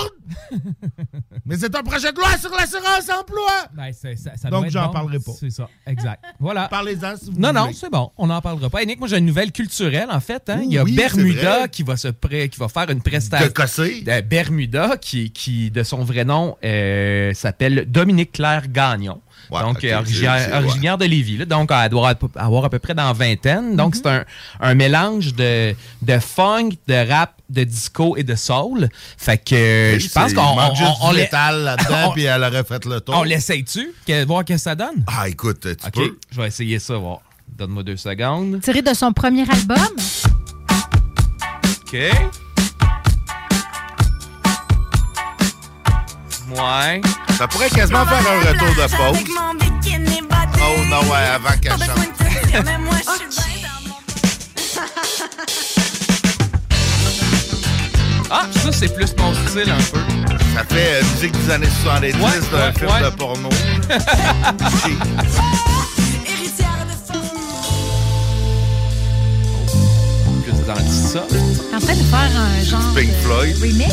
[1.47, 3.51] Mais c'est un projet de loi sur l'assurance emploi!
[3.75, 4.93] Ben, c'est- ça- ça Donc, j'en bon.
[4.93, 5.33] parlerai pas.
[5.39, 6.25] C'est ça, exact.
[6.39, 6.69] Voilà.
[6.69, 7.75] Parlez-en si vous Non, non, voulez.
[7.75, 8.11] c'est bon.
[8.17, 8.83] On n'en parlera pas.
[8.83, 10.49] Et Nick, moi, j'ai une nouvelle culturelle, en fait.
[10.51, 10.59] hein.
[10.61, 13.47] Ouh, Il y a oui, Bermuda qui va, se pré- qui va faire une prestation.
[13.49, 14.05] De Cossé?
[14.29, 19.21] Bermuda, qui, qui, de son vrai nom, euh, s'appelle Dominique Claire Gagnon.
[19.51, 20.57] Donc, ok, euh, originaire, c'est- ouais.
[20.65, 21.37] originaire de Lévis.
[21.39, 21.45] là.
[21.45, 23.77] Donc, elle doit avoir à peu près dans vingtaine.
[23.77, 24.25] Donc, c'est un,
[24.61, 28.89] un mélange de, de funk, de rap, de disco et de soul.
[29.19, 33.15] Fait que je pense qu'on on- juste là-dedans, puis elle aurait fait le tour.
[33.19, 33.93] on l'essaye-tu?
[34.27, 35.05] Voir qu'est-ce que ça donne?
[35.07, 36.19] Ah, écoute, tu OK, peux.
[36.31, 37.21] je vais essayer ça, voir.
[37.49, 38.61] Donne-moi deux secondes.
[38.63, 39.77] Tiré de son premier album.
[41.93, 41.97] OK.
[46.55, 47.01] Ouais.
[47.39, 49.25] Ça pourrait quasiment faire un retour de pause.
[50.65, 53.13] Oh non, ouais, avant qu'elle chante.
[58.31, 59.99] Ah, ça, c'est plus mon style un peu.
[60.55, 63.03] Ça fait euh, musique des années 70 Ouais, d'un ouais, film ouais.
[63.03, 63.49] de porno.
[70.47, 70.53] Le
[70.91, 71.25] ça.
[71.75, 73.57] En train de faire un genre Pink Floyd.
[73.61, 73.93] remix?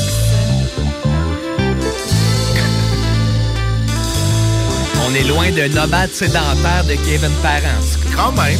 [5.09, 7.97] On est loin de nomade sédentaire de Kevin Parents.
[8.15, 8.59] Quand même.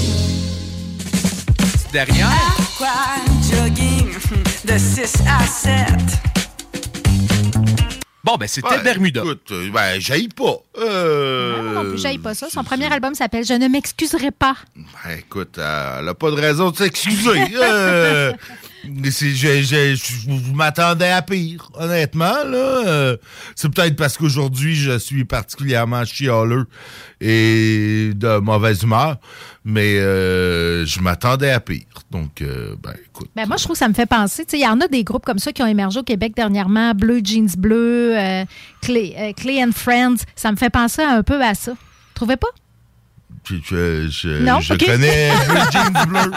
[1.94, 2.32] Derrière.
[3.44, 4.08] Jogging
[4.66, 5.86] de 6 à 7.
[8.24, 9.22] Bon, ben, c'était Ouais, Bermuda.
[9.22, 10.58] Écoute, euh, ben, j'aille pas.
[10.82, 12.48] Euh, Moi non plus, j'aille pas ça.
[12.50, 14.56] Son premier album s'appelle Je ne m'excuserai pas.
[14.76, 17.40] ben, écoute, elle a pas de raison de s'excuser.
[17.62, 18.32] euh,
[18.86, 22.44] je, je- je- je m'attendais à pire, honnêtement.
[22.46, 23.18] Là, Euh,
[23.56, 26.66] c'est peut-être parce qu'aujourd'hui, je suis particulièrement chialeux
[27.22, 29.18] et de mauvaise humeur,
[29.66, 31.84] mais euh, je m'attendais à pire.
[32.12, 33.30] Donc, euh, ben, écoute.
[33.36, 34.46] Ben moi, je trouve que ça me fait penser.
[34.54, 36.94] Il y en a des groupes comme ça qui ont émergé au Québec dernièrement.
[36.96, 38.46] Bleu, Jeans Bleu, euh,
[38.82, 40.18] Clay, euh, and Friends.
[40.36, 41.74] Ça me fait penser un peu à ça.
[42.14, 42.48] Trouvez pas?
[43.46, 44.60] Je, Non?
[44.60, 46.32] je connais Blue Jeans Bleu.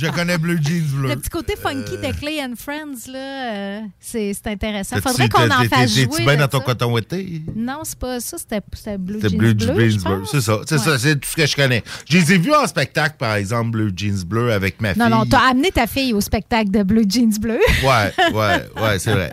[0.00, 1.08] Je connais Blue Jeans Bleu.
[1.10, 4.96] Le petit côté funky de Clay and Friends, là, euh, c'est intéressant.
[5.00, 6.06] Faudrait qu'on en fasse jouer.
[6.06, 7.42] T'es-tu bien dans ton coton ouaté?
[7.54, 8.36] Non, c'est pas ça.
[8.38, 8.60] C'était
[8.98, 10.22] Blue Jeans Blue Bleu.
[10.30, 10.60] C'est ça.
[10.66, 10.98] C'est ça.
[10.98, 11.82] C'est tout ce que je connais.
[12.08, 15.02] Je les ai vus en spectacle, par exemple, Blue Jeans Bleu avec ma fille.
[15.02, 17.58] Non, non, t'as amené ta fille au spectacle de Blue Jeans Bleu.
[17.82, 19.30] Ouais, ouais, ouais, c'est vrai.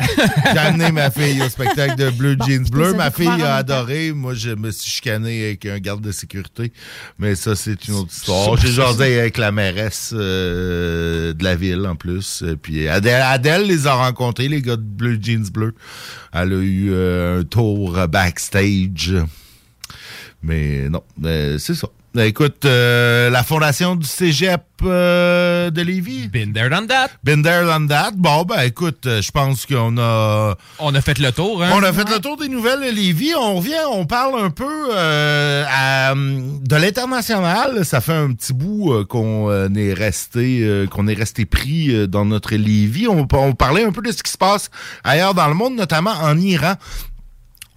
[0.51, 2.93] J'ai amené ma fille au spectacle de Blue Jeans Bleu.
[2.93, 4.11] Ma fille a adoré.
[4.13, 6.71] Moi, je me suis chicané avec un garde de sécurité.
[7.19, 8.57] Mais ça, c'est une autre histoire.
[8.57, 12.43] J'ai jasé avec la mairesse euh, de la ville, en plus.
[12.61, 15.73] Puis Adèle, Adèle les a rencontrés, les gars de Blue Jeans Bleu.
[16.33, 19.15] Elle a eu euh, un tour backstage.
[20.43, 21.87] Mais non, c'est ça.
[22.17, 26.27] Euh, Écoute, euh, la fondation du cégep euh, de Lévis?
[26.29, 27.09] Been there, done that.
[27.23, 28.11] Been there, done that.
[28.15, 30.55] Bon, ben écoute, euh, je pense qu'on a...
[30.79, 31.71] On a fait le tour, hein?
[31.73, 33.33] On a fait le tour des nouvelles de Lévis.
[33.35, 37.83] On revient, on parle un peu euh, à, de l'international.
[37.85, 43.07] Ça fait un petit bout qu'on est resté qu'on est resté pris dans notre Lévis.
[43.07, 44.69] On, on parlait un peu de ce qui se passe
[45.03, 46.75] ailleurs dans le monde, notamment en Iran.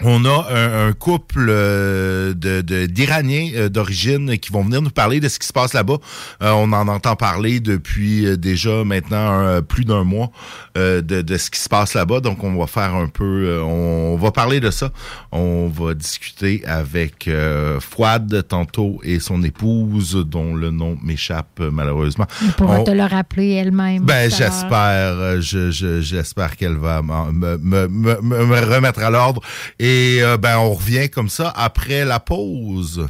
[0.04, 5.38] On a un, couple euh, d'Iraniens euh, d'origine qui vont venir nous parler de ce
[5.38, 5.98] qui se passe là-bas.
[6.42, 10.30] Euh, on en entend parler depuis déjà maintenant plus d'un mois
[11.02, 12.20] de, de ce qui se passe là-bas.
[12.20, 13.24] Donc, on va faire un peu...
[13.48, 14.90] euh, on va parler de ça.
[15.32, 21.70] On va discuter avec euh, Fouad tantôt et son épouse, dont le nom m'échappe euh,
[21.72, 22.26] malheureusement.
[22.42, 24.04] Elle pourra On- te le rappeler elle-même.
[24.04, 24.70] ben, j'espère,
[25.18, 29.40] euh, je, je- j'espère qu'elle va me, me, me, me- me remettre à l'ordre.
[29.78, 33.06] Et euh, ben, on revient comme ça après la pause.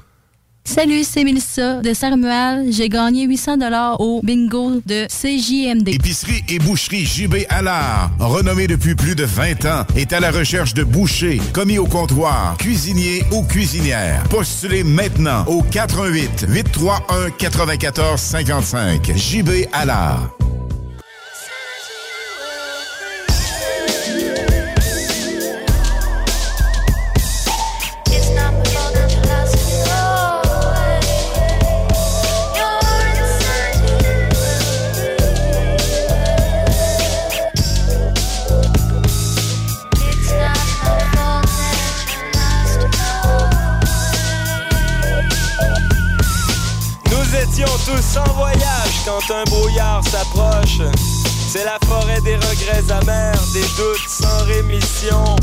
[0.68, 2.70] Salut, c'est Mélissa de Saint-Romuald.
[2.70, 5.88] J'ai gagné 800 dollars au bingo de CJMD.
[5.88, 10.74] Épicerie et boucherie JB Allard, renommée depuis plus de 20 ans, est à la recherche
[10.74, 14.22] de bouchers, commis au comptoir, cuisiniers ou cuisinières.
[14.24, 19.16] Postulez maintenant au 88 831 94 55.
[19.16, 20.37] JB Allard.
[49.26, 50.81] Quand un brouillard s'approche.
[51.48, 55.37] C'est la forêt des regrets amers, des doutes sans rémission.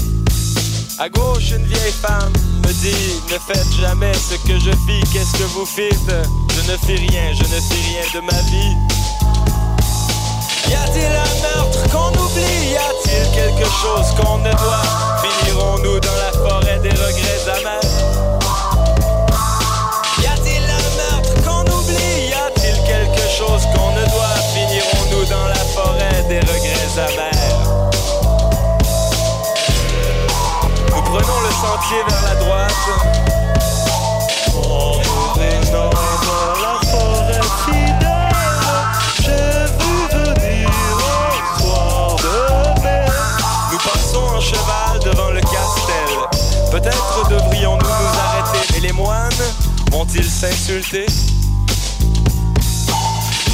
[0.99, 2.31] À gauche, une vieille femme
[2.63, 5.93] me dit Ne faites jamais ce que je fis, qu'est-ce que vous faites?
[6.49, 8.75] Je ne fais rien, je ne fais rien de ma vie.
[10.69, 12.71] Y a-t-il un meurtre qu'on oublie?
[12.71, 15.21] Y a-t-il quelque chose qu'on ne doit?
[15.21, 18.14] Finirons-nous dans la forêt des regrets amers?
[26.27, 27.89] Des regrets amers.
[30.95, 32.71] Nous prenons le sentier vers la droite.
[34.55, 38.31] En revenant vers la forêt fidèle.
[39.21, 43.05] J'ai vu venir un soir de mai
[43.71, 46.11] Nous passons en cheval devant le castel.
[46.71, 48.77] Peut-être devrions-nous nous arrêter.
[48.77, 49.29] Et les moines
[49.91, 51.05] vont-ils s'insulter?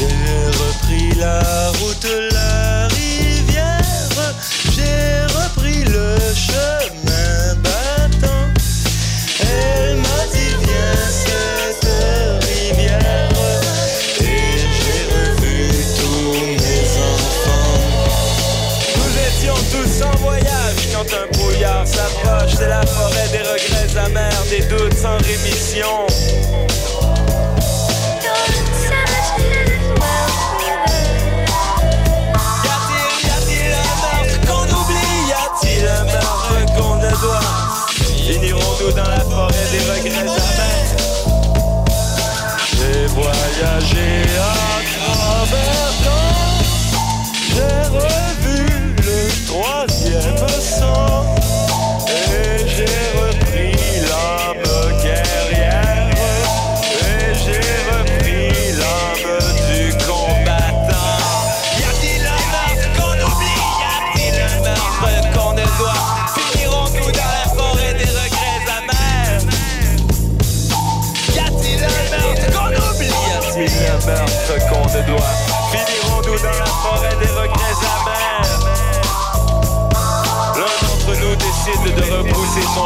[0.02, 3.82] J'ai repris la route, la rivière.
[4.76, 8.50] J'ai repris le chemin battant.
[9.42, 11.88] Elle m'a dit viens cette
[12.50, 13.30] rivière.
[14.22, 17.78] Et j'ai revu tous mes enfants.
[18.98, 22.54] Nous étions tous en voyage quand un brouillard s'approche.
[22.58, 26.08] C'est la forêt des regrets amers, des doutes sans rémission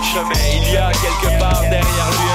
[0.02, 0.30] chemin.
[0.54, 2.35] Il y a quelque part derrière lui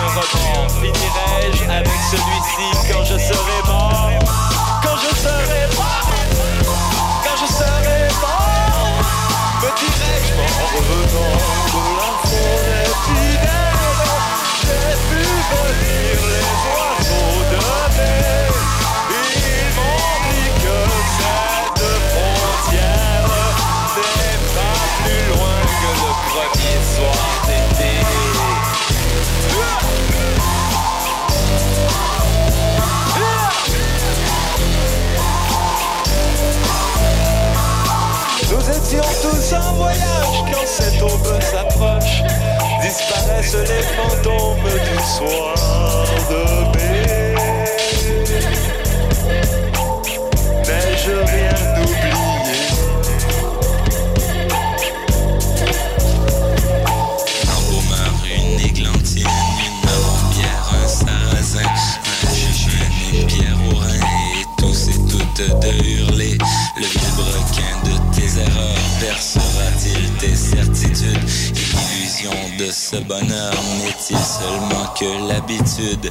[73.21, 76.11] bonheur n'est-il seulement que l'habitude?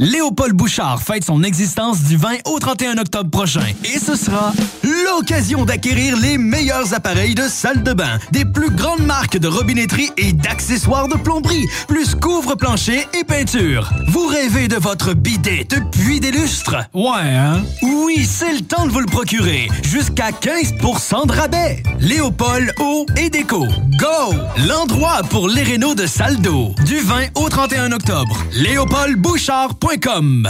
[0.00, 3.62] Léopold Bouchard fête son existence du 20 au 31 octobre prochain.
[3.84, 4.52] Et ce sera
[4.82, 10.10] l'occasion d'acquérir les meilleurs appareils de salle de bain, des plus grandes marques de robinetterie
[10.16, 13.88] et d'accessoires de plomberie, plus couvre-plancher et peinture.
[14.08, 16.74] Vous rêvez de votre bidet depuis des lustres?
[16.92, 17.62] Ouais, hein?
[17.82, 19.68] Oui, c'est le temps de vous le procurer.
[19.84, 21.84] Jusqu'à 15% de rabais.
[22.00, 23.64] Léopold Eau et Déco.
[24.00, 24.34] Go!
[24.66, 26.74] L'endroit pour les rénaux de salle d'eau.
[26.84, 28.36] Du 20 au 31 octobre.
[28.54, 30.48] LéopoldBouchard.com Primo,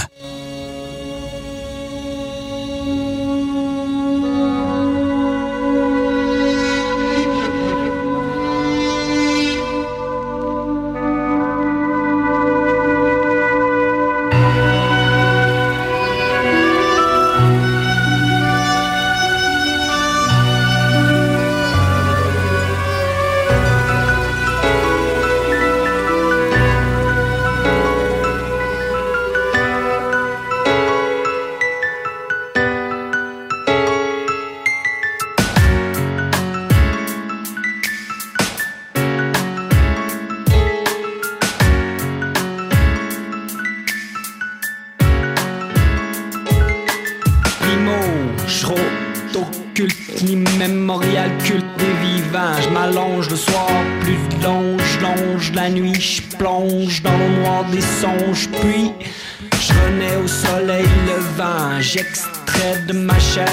[61.95, 63.47] J'extrais de ma chair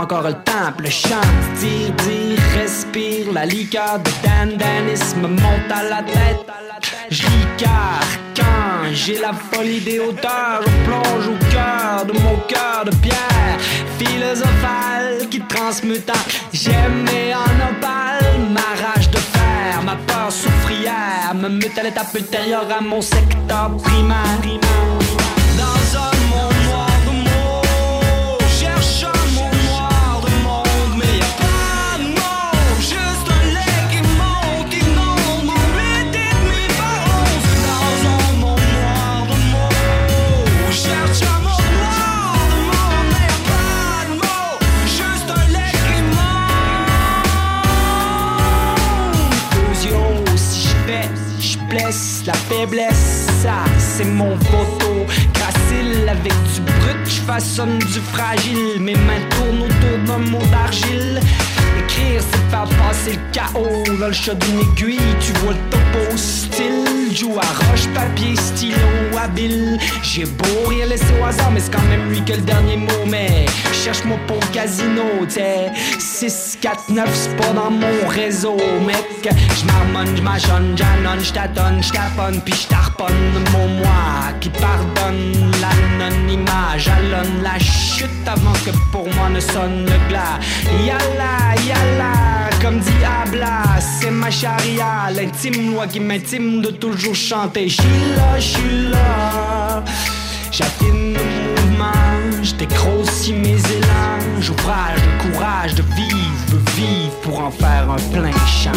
[0.00, 1.28] encore le temps, puis le chant,
[1.60, 6.46] dire, dire, respire, la liqueur de Dan Danis me monte à la tête.
[7.10, 7.26] Je
[8.36, 13.58] quand j'ai la folie des hauteurs, je plonge au cœur de mon cœur de pierre.
[13.98, 21.48] Philosophale qui transmute en j'aimais en opale ma rage de fer, ma peur souffrière me
[21.48, 24.38] mute à l'étape ultérieure à mon secteur primaire.
[56.08, 58.80] Avec du brut, je façonne du fragile.
[58.80, 61.20] Mes mains tournent autour d'un mot d'argile.
[61.78, 64.98] Écrire, c'est faire passer le chaos dans le chat d'une aiguille.
[65.20, 66.97] Tu vois le topo style.
[67.12, 68.76] Joue à roche, papier, stylo,
[69.18, 69.78] habile.
[70.02, 73.06] J'ai beau rien laisser au hasard, mais c'est quand même lui que le dernier mot.
[73.06, 75.72] Mais cherche-moi pour casino, t'sais.
[75.98, 79.34] 6, 4, 9, c'est pas dans mon réseau, mec.
[79.58, 86.76] J'marmonne, j'machonne, j'annonne, j'tâtonne, j'taponne, puis j'tarponne mon moi qui pardonne l'anonymat.
[86.76, 90.38] Jalonne la chute avant que pour moi ne sonne le glas.
[90.84, 92.27] Yalla, yalla,
[92.60, 97.68] comme dit Abla, c'est ma charia, l'intime loi qui m'intime de toujours chanter.
[97.68, 99.84] J'suis là, j'suis là.
[100.50, 107.50] J'affine le mouvement, je dégrossis mes élans, j'ouvrage le courage de vivre, vivre pour en
[107.50, 108.72] faire un plein champ.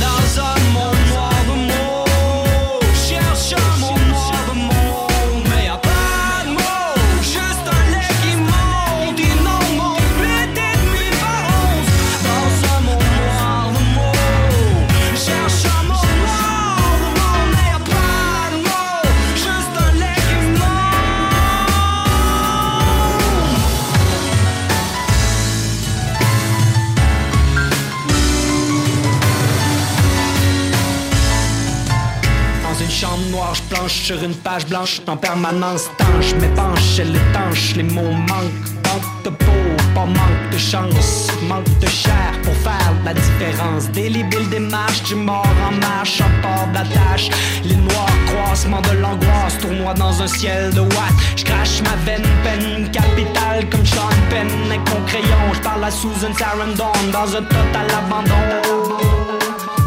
[0.00, 1.32] Dans un monde noir
[33.88, 36.34] sur une page blanche en permanence tanche.
[36.40, 38.68] M'épanche, elle étanche, les mots manquent.
[38.84, 39.52] Manque de peau,
[39.94, 43.90] pas manque de chance, manque de chair pour faire la différence.
[43.90, 47.30] Délibile démarche, du mort en marche, en port d'attache.
[47.64, 51.18] Les noirs, croissement de l'angoisse, tournoi dans un ciel de watts.
[51.36, 55.54] Je crache ma veine, peine capitale comme Sean Penn avec mon crayon.
[55.54, 58.44] Je parle à Susan Sarandon dans un total abandon.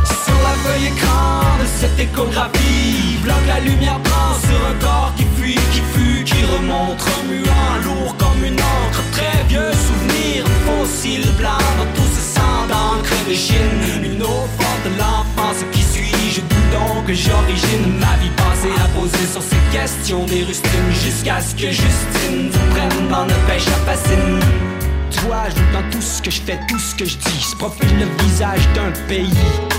[0.03, 3.17] Sur la feuille écran cette échographie.
[3.23, 7.01] Bloque la lumière prend sur un corps qui fuit, qui fut, qui remonte.
[7.01, 9.01] Remuant, lourd comme une encre.
[9.11, 14.47] Très vieux souvenir, fossile blanc dans tout ce sang d'encre de Une eau
[14.85, 17.97] de l'enfance qui suis-je, d'où donc que j'origine?
[17.99, 22.69] Ma vie passée à poser sur ces questions des rustines jusqu'à ce que Justine vous
[22.71, 24.84] prenne dans notre pêche à fascine.
[25.15, 27.41] Tu vois, je tout ce que je fais, tout ce que je dis.
[27.41, 29.31] Se profile le visage d'un pays.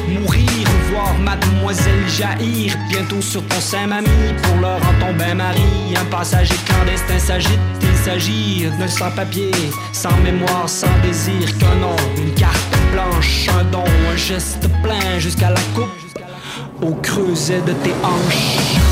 [0.08, 2.74] Mourir, voir mademoiselle jaillir.
[2.88, 4.08] Bientôt sur ton sein, mamie,
[4.42, 5.94] pour leur en mari.
[6.00, 9.50] Un passager clandestin s'agite, il s'agit d'un sans-papier,
[9.92, 11.56] sans mémoire, sans désir.
[11.58, 15.90] Qu'un nom, une carte blanche, un don, un geste plein jusqu'à la coupe.
[16.80, 18.85] Au creuset de tes hanches.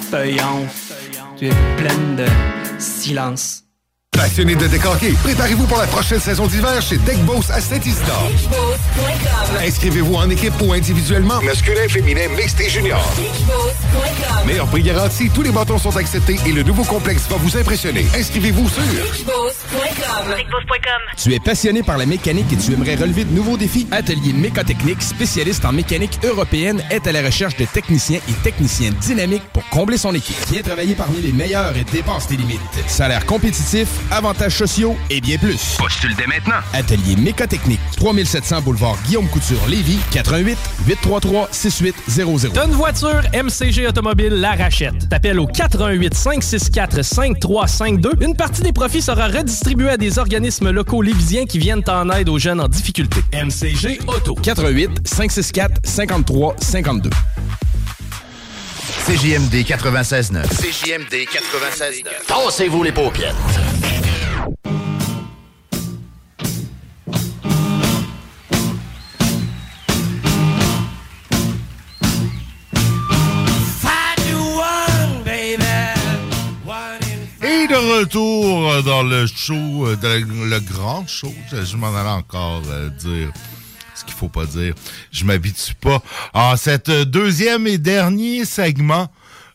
[0.00, 0.66] Enflent.
[1.36, 2.26] Tu es pleine de
[2.78, 3.64] silence.
[4.20, 8.30] Passionné de décorquer, préparez-vous pour la prochaine saison d'hiver chez Deck Boss à Saint-Isidore.
[9.66, 13.02] Inscrivez-vous en équipe ou individuellement, masculin, féminin, mixte et junior.
[14.46, 18.04] Meilleur prix garanti, tous les bâtons sont acceptés et le nouveau complexe va vous impressionner.
[18.14, 18.82] Inscrivez-vous sur
[21.16, 23.86] Tu es passionné par la mécanique et tu aimerais relever de nouveaux défis?
[23.90, 29.44] Atelier Mécotechnique, spécialiste en mécanique européenne, est à la recherche de techniciens et techniciennes dynamiques
[29.54, 30.36] pour combler son équipe.
[30.50, 32.60] Viens travailler parmi les meilleurs et dépense tes limites.
[32.86, 35.76] Salaire compétitif, avantages sociaux et bien plus.
[35.78, 36.60] Postule dès maintenant.
[36.72, 42.48] Atelier Mécotechnique, 3700 boulevard Guillaume Couture, Lévis, 88 833 6800.
[42.54, 45.08] T'as une voiture, MCG Automobile la rachète.
[45.08, 48.12] T'appelles au 88 564 5352.
[48.20, 52.28] Une partie des profits sera redistribuée à des organismes locaux lévisiens qui viennent en aide
[52.28, 53.20] aux jeunes en difficulté.
[53.32, 54.34] MCG Auto.
[54.34, 57.10] 88 564 53 52.
[59.06, 60.42] CJMD 96.9.
[60.48, 62.26] CJMD 96.9.
[62.26, 63.34] Tassez-vous les paupières.
[77.80, 83.32] Retour dans le show, euh, le, grand show, je, m'en allais encore euh, dire
[83.94, 84.74] ce qu'il faut pas dire.
[85.10, 86.02] Je m'habitue pas.
[86.34, 89.10] En cette deuxième et dernier segment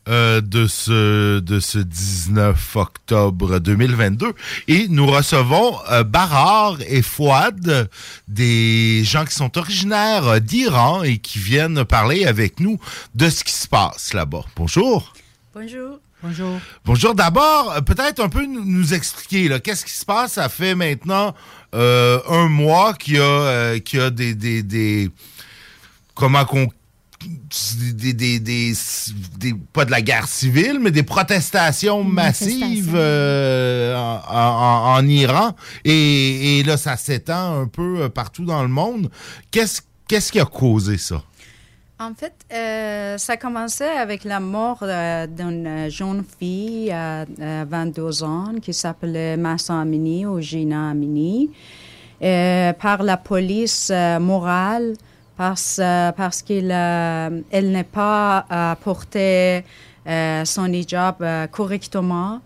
[0.08, 4.34] euh, de ce de ce 19 octobre 2022
[4.68, 7.90] et nous recevons Barar et Fouad,
[8.28, 12.80] des gens qui sont originaires d'Iran et qui viennent parler avec nous
[13.16, 14.46] de ce qui se passe là-bas.
[14.56, 15.14] Bonjour.
[15.54, 16.00] Bonjour.
[16.26, 16.60] Bonjour.
[16.86, 17.14] Bonjour.
[17.14, 20.34] D'abord, euh, peut-être un peu nous, expliquer là, qu'est-ce qui se passe?
[20.34, 21.36] Ça fait maintenant
[21.76, 25.12] euh, un mois qu'il y a, euh, qu'il y a des, des, des-
[26.16, 26.68] comment qu'on
[27.94, 28.74] des, des, des,
[29.72, 35.56] pas de la guerre civile, mais des protestations massives euh, en, en- en Iran.
[35.84, 39.12] Et, et là, ça s'étend un peu partout dans le monde.
[39.52, 41.22] Qu'est-ce qu'est-ce qui a causé ça?
[41.98, 48.22] En fait, euh, ça commençait avec la mort euh, d'une jeune fille à euh, 22
[48.24, 51.50] ans qui s'appelait Massa Amini ou Gina Amini
[52.22, 54.96] euh, par la police euh, morale
[55.38, 59.64] parce, euh, parce qu'elle euh, elle n'est pas euh, porté
[60.06, 62.42] euh, son hijab euh, correctement.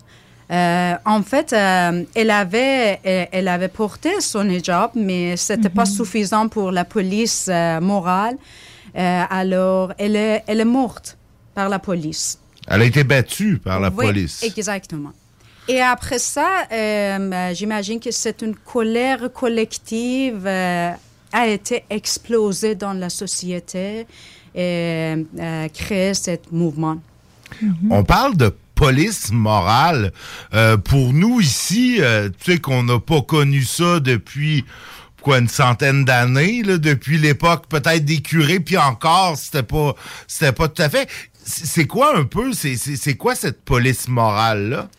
[0.52, 5.86] Euh, en fait, euh, elle, avait, elle, elle avait porté son hijab, mais c'était pas
[5.86, 8.38] suffisant pour la police euh, morale.
[8.96, 11.18] Euh, alors, elle est, elle est morte
[11.54, 12.40] par la police.
[12.68, 14.44] Elle a été battue par la Oui, police.
[14.44, 15.12] Exactement.
[15.68, 16.76] Et après ça, euh,
[17.32, 20.92] euh, j'imagine que c'est une colère collective euh,
[21.32, 24.08] a été explosée dans la société
[24.56, 26.98] et euh, créé ce mouvement.
[27.90, 30.12] On parle de police morale.
[30.54, 34.66] Euh, pour nous ici, euh, tu sais qu'on n'a pas connu ça depuis
[35.22, 39.96] quoi une centaine d'années, depuis l'époque peut-être des curés, puis encore c'était pas
[40.28, 41.10] c'était pas tout à fait.
[41.46, 44.90] C'est quoi un peu, c'est quoi cette police morale là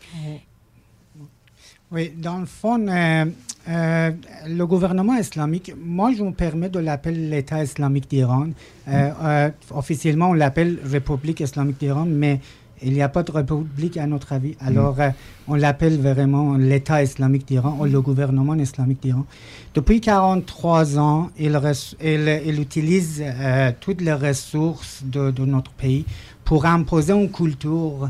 [1.91, 3.25] Oui, dans le fond, euh,
[3.69, 4.11] euh,
[4.47, 8.49] le gouvernement islamique, moi je me permets de l'appeler l'État islamique d'Iran.
[8.87, 12.39] Euh, euh, officiellement, on l'appelle République islamique d'Iran, mais
[12.83, 14.55] il n'y a pas de république à notre avis.
[14.59, 15.09] Alors, euh,
[15.47, 19.25] on l'appelle vraiment l'État islamique d'Iran ou le gouvernement islamique d'Iran.
[19.75, 25.71] Depuis 43 ans, il, res- il- il utilise euh, toutes les ressources de, de notre
[25.71, 26.05] pays
[26.43, 28.09] pour imposer une culture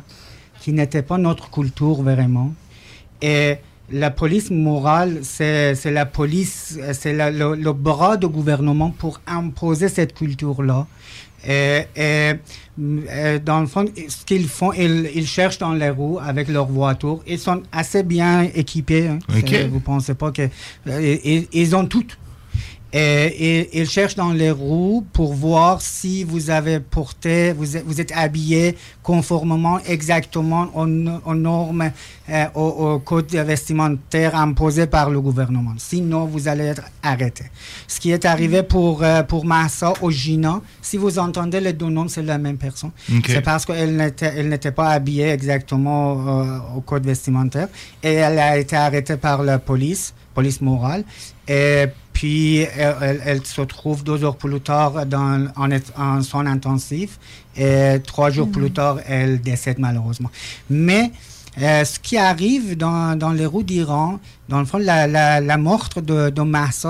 [0.62, 2.54] qui n'était pas notre culture vraiment.
[3.22, 3.56] Et
[3.92, 10.88] la police morale, c'est la police, c'est le bras du gouvernement pour imposer cette culture-là.
[11.48, 12.34] Et, et,
[12.80, 16.66] euh, dans le fond, ce qu'ils font, ils, ils cherchent dans les roues avec leur
[16.68, 17.20] voiture.
[17.28, 19.08] Ils sont assez bien équipés.
[19.08, 19.20] hein.
[19.30, 19.46] Ok.
[19.50, 20.44] C'est- Vous pensez pas que...
[20.88, 22.06] euh, ils, ils ont tout.
[22.94, 28.02] Et, ils cherchent dans les roues pour voir si vous avez porté, vous êtes, vous
[28.02, 31.90] êtes habillé conformément exactement aux, no- aux normes,
[32.30, 32.62] euh, au,
[32.94, 35.74] au code vestimentaire imposé par le gouvernement.
[35.78, 37.46] Sinon, vous allez être arrêté.
[37.88, 41.90] Ce qui est arrivé pour, euh, pour Massa au Gina, si vous entendez les deux
[41.90, 42.92] noms, c'est la même personne.
[43.26, 47.70] C'est parce qu'elle n'était, elle n'était pas habillée exactement euh, au code vestimentaire
[48.04, 51.04] et elle a été arrêtée par la police, police morale.
[51.54, 56.46] Et puis, elle, elle- elle se trouve deux heures plus tard dans, en, en soins
[56.46, 57.16] intensifs
[57.58, 60.30] et trois jours plus tard, elle décède malheureusement.
[60.70, 61.12] Mais
[61.60, 66.42] euh, ce qui arrive dans, les roues d'Iran, dans le fond, la, mort de, de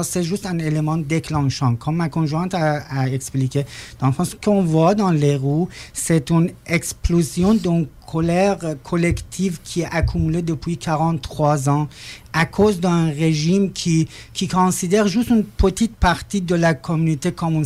[0.04, 1.76] c'est juste un élément déclenchant.
[1.76, 3.66] Comme ma conjointe a, expliqué,
[4.00, 9.60] dans le fond, ce qu'on voit dans les roues, c'est une explosion d'une colère collective
[9.64, 11.88] qui est accumulée depuis 43 ans
[12.34, 14.08] à cause d'un régime qui,
[14.50, 17.64] considère juste une petite partie de la communauté comme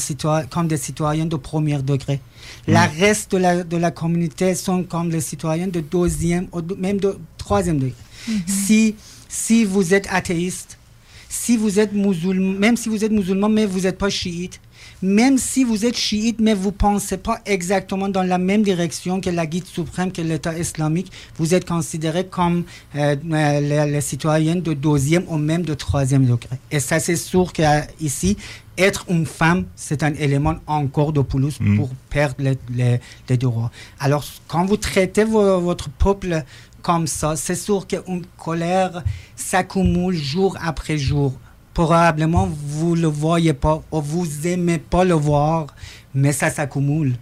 [0.67, 2.21] des citoyens de premier degré.
[2.67, 6.99] La reste de la, de la communauté sont comme les citoyens de deuxième ou même
[6.99, 7.95] de troisième degré.
[8.47, 8.95] Si,
[9.29, 10.77] si vous êtes athéiste,
[11.29, 14.59] si vous êtes musulman, même si vous êtes musulman, mais vous n'êtes pas chiite,
[15.01, 19.19] même si vous êtes chiite, mais vous ne pensez pas exactement dans la même direction
[19.19, 22.63] que la guide suprême, que l'État islamique, vous êtes considéré comme
[22.95, 26.57] euh, euh, les, les citoyens de deuxième ou même de troisième degré.
[26.71, 28.37] Et ça, c'est sûr qu'ici,
[28.77, 32.99] être une femme, c'est un élément encore de plus pour perdre les, les-
[33.29, 33.71] les droits.
[33.99, 36.43] Alors, quand vous traitez vo- votre peuple
[36.81, 39.03] comme ça, c'est sûr qu'une colère
[39.35, 41.33] s'accumule jour après jour.
[41.73, 45.67] Probablement, vous ne le voyez pas ou vous aimez pas le voir,
[46.13, 47.15] mais ça s'accumule.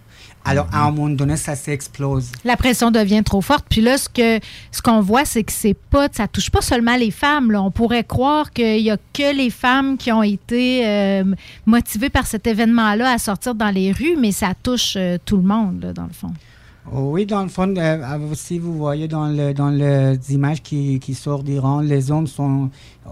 [0.46, 2.32] Alors, à un moment donné, ça s'explose.
[2.44, 3.66] La pression devient trop forte.
[3.70, 4.40] Puis là, ce que
[4.72, 7.52] ce qu'on voit, c'est que c'est pas, ça touche pas seulement les femmes.
[7.52, 7.62] là.
[7.62, 11.24] On pourrait croire qu'il y a que les femmes qui ont été euh,
[11.66, 15.44] motivées par cet événement-là à sortir dans les rues, mais ça touche euh, tout le
[15.44, 16.34] monde, là, dans le fond.
[16.92, 21.14] Oui, dans le fond, euh, si vous voyez dans, le, dans les images qui, qui
[21.14, 22.70] sortent d'Iran, les hommes sont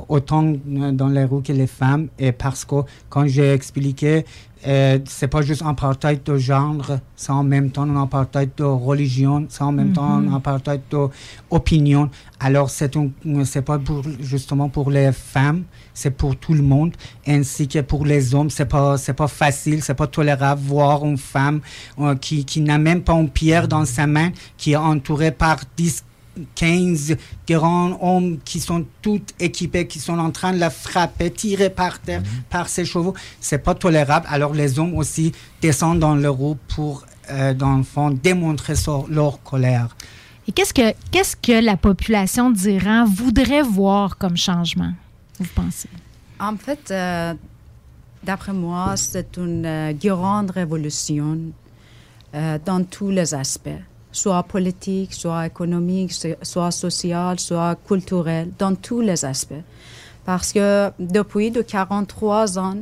[0.10, 2.10] autant euh, dans les roues que les femmes.
[2.20, 2.76] Et parce que,
[3.10, 4.26] quand j'ai expliqué,
[4.68, 8.64] euh, c'est pas juste un apartheid de genre, c'est en même temps un apartheid de
[8.66, 10.34] religion, c'est en même temps un Mhm.
[10.36, 12.10] apartheid d'opinion.
[12.42, 13.10] Alors, c'est un-
[13.46, 15.64] c'est pas pour, justement pour les femmes,
[16.02, 16.94] c'est pour tout le monde,
[17.28, 18.50] ainsi que pour les hommes.
[18.50, 21.62] C'est pas, c'est pas facile, c'est pas tolérable voir une femme
[22.00, 25.58] euh, qui, qui n'a même pas une pierre dans sa main, qui est entourée par
[25.78, 26.04] 10
[26.56, 31.70] 15 grands hommes qui sont tous équipés, qui sont en train de la frapper, tirer
[31.70, 33.14] par terre par ses chevaux.
[33.42, 34.26] C'est pas tolérable.
[34.30, 38.76] Alors les hommes aussi descendent dans le roue pour, euh, dans le fond, démontrer
[39.10, 39.96] leur colère.
[40.48, 44.94] Et qu'est-ce que qu'est-ce que la population d'Iran voudrait voir comme changement,
[45.46, 45.90] pensez?
[46.40, 47.34] En fait, euh,
[48.24, 51.38] d'après moi, c'est une euh, grande révolution
[52.34, 53.70] euh, dans tous les aspects,
[54.12, 59.64] soit politique, soit économique, so- soit social, soit culturel, dans tous les aspects.
[60.26, 62.78] Parce que depuis de 43 ans,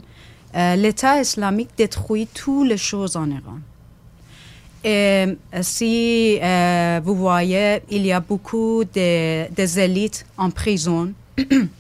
[0.54, 3.60] l'État islamique détruit toutes les choses en Iran.
[4.84, 6.38] Et si
[7.04, 11.14] vous voyez, il y a beaucoup de, des élites en prison.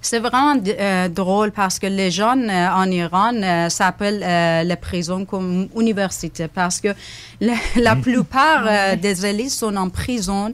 [0.00, 5.24] C'est vraiment euh, drôle parce que les jeunes euh, en Iran euh, s'appellent les prisons
[5.24, 6.88] comme université parce que
[7.40, 10.52] la, la plupart des élites sont en prison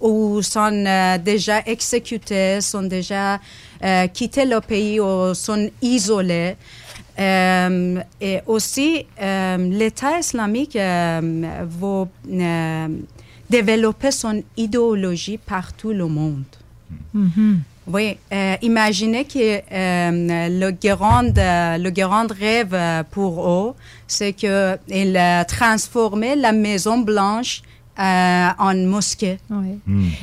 [0.00, 3.38] ou sont déjà exécutés, sont déjà
[4.14, 6.56] quittés le pays ou sont isolés.
[7.18, 12.08] Et aussi, l'État islamique va
[13.50, 16.44] développer son idéologie partout le monde.
[17.92, 19.38] Oui, euh, imaginez que
[19.72, 22.76] euh, le, grand, euh, le grand rêve
[23.10, 23.74] pour eux,
[24.06, 24.48] c'est qu'ils
[25.16, 27.62] euh, transformaient la Maison Blanche
[27.98, 29.38] euh, en mosquée.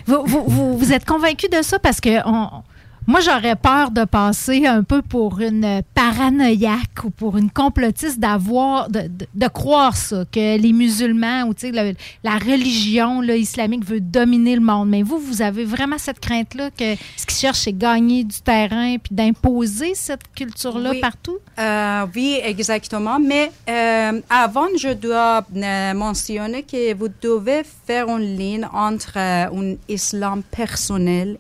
[0.06, 2.64] Vous, vous, vous, vous êtes convaincu de ça parce que on-
[3.08, 8.90] moi, j'aurais peur de passer un peu pour une paranoïaque ou pour une complotiste d'avoir,
[8.90, 11.94] de, de- de croire ça, que les musulmans ou le-
[12.24, 14.90] la religion là, islamique veut dominer le monde.
[14.90, 18.98] Mais vous, vous avez vraiment cette crainte-là que ce qu'ils cherchent, c'est gagner du terrain
[18.98, 21.00] puis d'imposer cette culture-là Oui.
[21.00, 21.38] partout?
[21.60, 23.20] Euh, oui, exactement.
[23.20, 29.76] Mais euh, avant, je dois euh, mentionner que vous devez faire une ligne entre un
[29.88, 31.38] islam personnel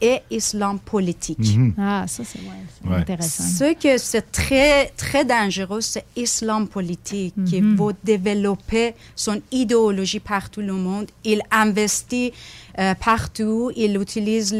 [0.00, 1.38] et islam politique.
[1.56, 1.74] Mhm.
[1.78, 2.44] Ah, ça, c'est ouais,
[2.82, 2.96] c'est Ouais.
[2.96, 3.42] intéressant.
[3.44, 7.76] Ce que c'est très, très dangereux, c'est l'islam politique qui Mhm.
[7.76, 11.06] veut développer son idéologie partout le monde.
[11.24, 12.32] Il investit
[12.80, 14.54] euh, partout, il utilise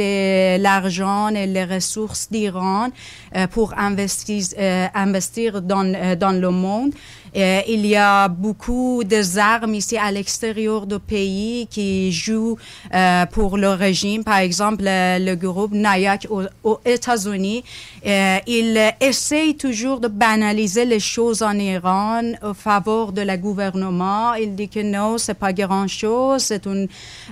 [0.58, 2.88] l'argent et les ressources d'Iran
[3.36, 6.92] euh, pour investir, euh, investir dans, euh, dans le monde.
[7.36, 12.56] Euh, il y a beaucoup d'armes ici à l'extérieur du pays qui jouent
[12.94, 14.24] euh, pour le régime.
[14.24, 17.64] Par exemple, le, le groupe Nayak aux, États-Unis,
[18.06, 23.36] euh, il euh, essaye toujours de banaliser les choses en Iran en faveur de la
[23.36, 24.34] gouvernement.
[24.34, 26.86] Il dit que non, c'est pas grand-chose, c'est un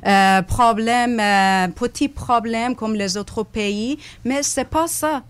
[0.06, 5.22] euh, problème, euh, petit problème comme les autres pays, mais c'est pas ça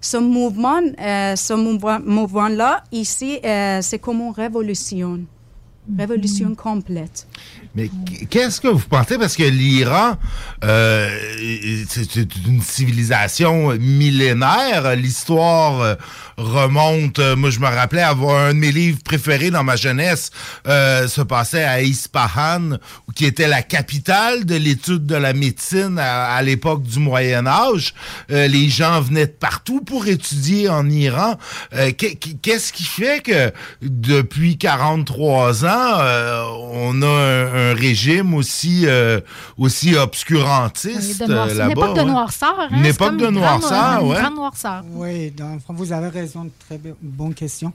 [0.00, 5.20] ce mouvement, euh, ce mouvement, mouvement-là, ici, euh, c'est comme une révolution.
[5.98, 7.26] Révolution complète.
[7.74, 9.16] Mais qu- qu'est-ce que vous pensez?
[9.18, 10.16] Parce que l'Iran,
[10.64, 11.08] euh,
[11.88, 14.96] c'est une civilisation millénaire.
[14.96, 15.94] L'histoire euh,
[16.36, 17.18] remonte.
[17.36, 20.30] Moi, je me rappelais avoir un de mes livres préférés dans ma jeunesse
[20.66, 22.78] euh, se passait à Ispahan,
[23.14, 27.94] qui était la capitale de l'étude de la médecine à, l'époque du Moyen Âge.
[28.28, 31.36] Les gens venaient de partout pour étudier en Iran.
[31.96, 38.84] Qu'est- Qu'est-ce qui fait que depuis 43 ans, euh, on a un, un régime aussi,
[38.86, 39.20] euh,
[39.58, 41.70] aussi obscurantiste euh, une là-bas?
[41.72, 42.54] époque de noirceur.
[42.58, 42.68] Hein?
[42.78, 44.20] Une époque de une noirceur, grande- une ouais.
[44.20, 44.84] grande noirceur.
[44.92, 47.72] Oui, dans le fond, vous avez raison, très bonne question.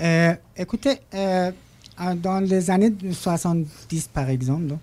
[0.00, 1.50] Euh, écoutez, euh,
[2.16, 4.74] dans les années 70, par exemple,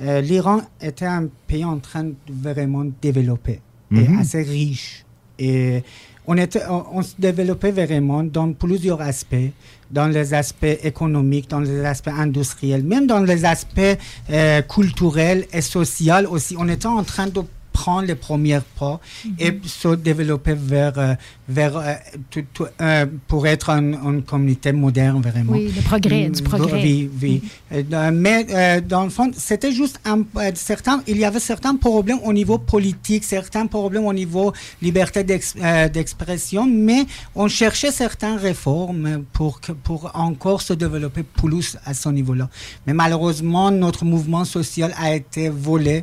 [0.00, 3.60] euh, l'Iran était un pays en train de vraiment développer,
[3.92, 4.18] et Mhm.
[4.20, 5.04] assez riche.
[5.38, 5.82] Et
[6.26, 9.50] on, se développait vraiment dans plusieurs aspects,
[9.90, 13.98] dans les aspects économiques, dans les aspects industriels, même dans les aspects
[14.30, 16.54] euh, culturels et sociaux aussi.
[16.58, 17.42] On était en train de
[17.82, 18.96] prendre les premiers pas
[19.44, 19.50] et
[19.82, 21.14] se développer vers, euh,
[21.58, 21.94] vers euh,
[22.30, 25.52] tout- tout, euh, pour être une, une communauté moderne vraiment.
[25.56, 26.82] Oui, le progrès, du Mm, progrès.
[26.86, 27.34] Oui, oui.
[27.72, 31.44] Euh, dans- mais euh, dans le fond, c'était juste un, euh, certain, il y avait
[31.52, 34.46] certains problèmes au niveau politique, certains problèmes au niveau
[34.88, 37.02] liberté d'ex- euh, d'expression, mais
[37.42, 42.46] on cherchait certaines réformes pour, que, pour encore se développer plus à ce niveau-là.
[42.86, 45.96] Mais malheureusement, notre mouvement social a été volé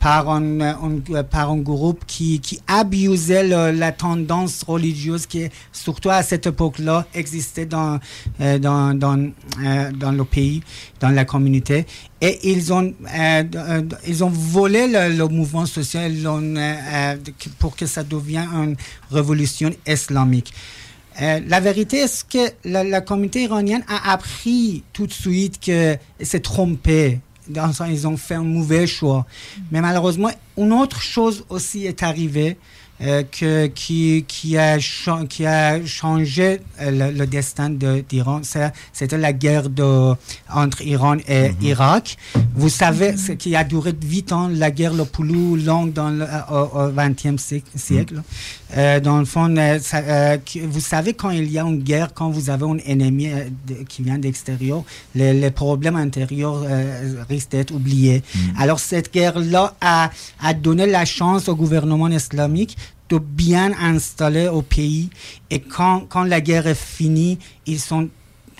[0.00, 0.72] par un, euh,
[1.10, 7.06] euh, par un groupe qui, qui abusait la tendance religieuse qui, surtout à cette époque-là,
[7.14, 8.00] existait dans,
[8.40, 9.30] euh, dans, dans,
[9.94, 10.62] dans le pays,
[11.00, 11.86] dans la communauté.
[12.22, 12.92] Et ils ont,
[14.06, 16.12] ils ont volé le, mouvement social
[17.58, 18.76] pour que ça devienne une
[19.10, 20.52] révolution islamique.
[21.18, 27.20] La vérité est que la, communauté iranienne a appris tout de suite que s'est trompé.
[27.50, 29.26] Dans sens, ils ont fait un mauvais choix.
[29.70, 32.56] Mais malheureusement, une autre chose aussi est arrivée
[33.02, 38.40] euh, que, qui, qui, a cha- qui a changé euh, le, le destin de- d'Iran.
[38.42, 40.12] C'est- C'était la guerre de,
[40.52, 42.18] entre Iran et Irak.
[42.54, 46.24] Vous savez ce qui a duré 8 ans, la guerre la plus longue dans le,
[46.24, 47.70] euh, au, 20e siècle.
[47.74, 48.22] siècle.
[48.76, 52.14] Euh, dans le fond, euh, ça, euh, vous savez, quand il y a une guerre,
[52.14, 53.28] quand vous avez un ennemi
[53.66, 56.62] de- qui vient d'extérieur, les, les problèmes intérieurs
[57.28, 58.22] risquent d'être oubliés.
[58.58, 60.10] Alors, cette guerre-là a,
[60.40, 62.76] a donné la chance au gouvernement islamique
[63.08, 65.10] de bien installer au pays.
[65.50, 68.08] Et quand, quand la guerre est finie, ils sont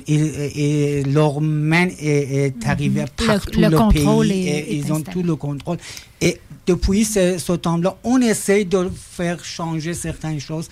[0.09, 4.03] et, et- et leur main est, est arrivée Le- partout le le, pays
[4.33, 5.77] est- et est ils ont tout le contrôle.
[6.23, 6.41] Et
[6.71, 10.69] depuis ce, ce temps-là, on essaye de faire changer certaines choses.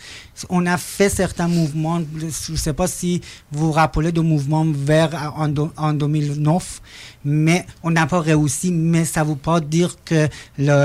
[0.49, 2.01] On a fait certains mouvements.
[2.17, 3.21] Je ne sais pas si
[3.51, 6.81] vous vous rappelez de mouvements vers en, do- en 2009,
[7.25, 8.71] mais on n'a pas réussi.
[8.71, 10.81] Mais ça ne veut pas dire que le,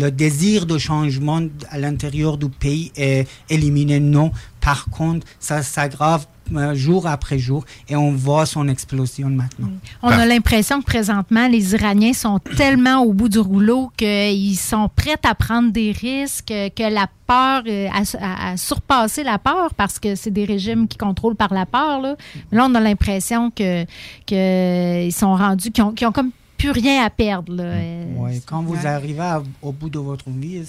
[0.00, 1.40] le, désir de changement
[1.70, 4.00] à l'intérieur du pays est éliminé.
[4.00, 4.32] Non.
[4.60, 6.26] Par contre, ça s'aggrave
[6.74, 9.68] jour après jour et on voit son explosion maintenant.
[10.02, 14.88] On a l'impression que présentement, les Iraniens sont tellement au bout du rouleau qu'ils sont
[14.94, 19.72] prêts à prendre des risques, que la peur euh, a, a- a surpassé la peur
[19.76, 22.00] parce que c'est des régimes qui contrôlent par la peur.
[22.00, 22.16] Là,
[22.50, 23.84] là on a l'impression que
[24.26, 26.30] qu'ils sont rendus, qu'ils ont, qu'ils ont comme
[26.60, 27.52] plus rien à perdre.
[27.54, 27.62] là.
[27.64, 30.62] Euh, Ouais, quand vous arrivez à- au bout de votre vie,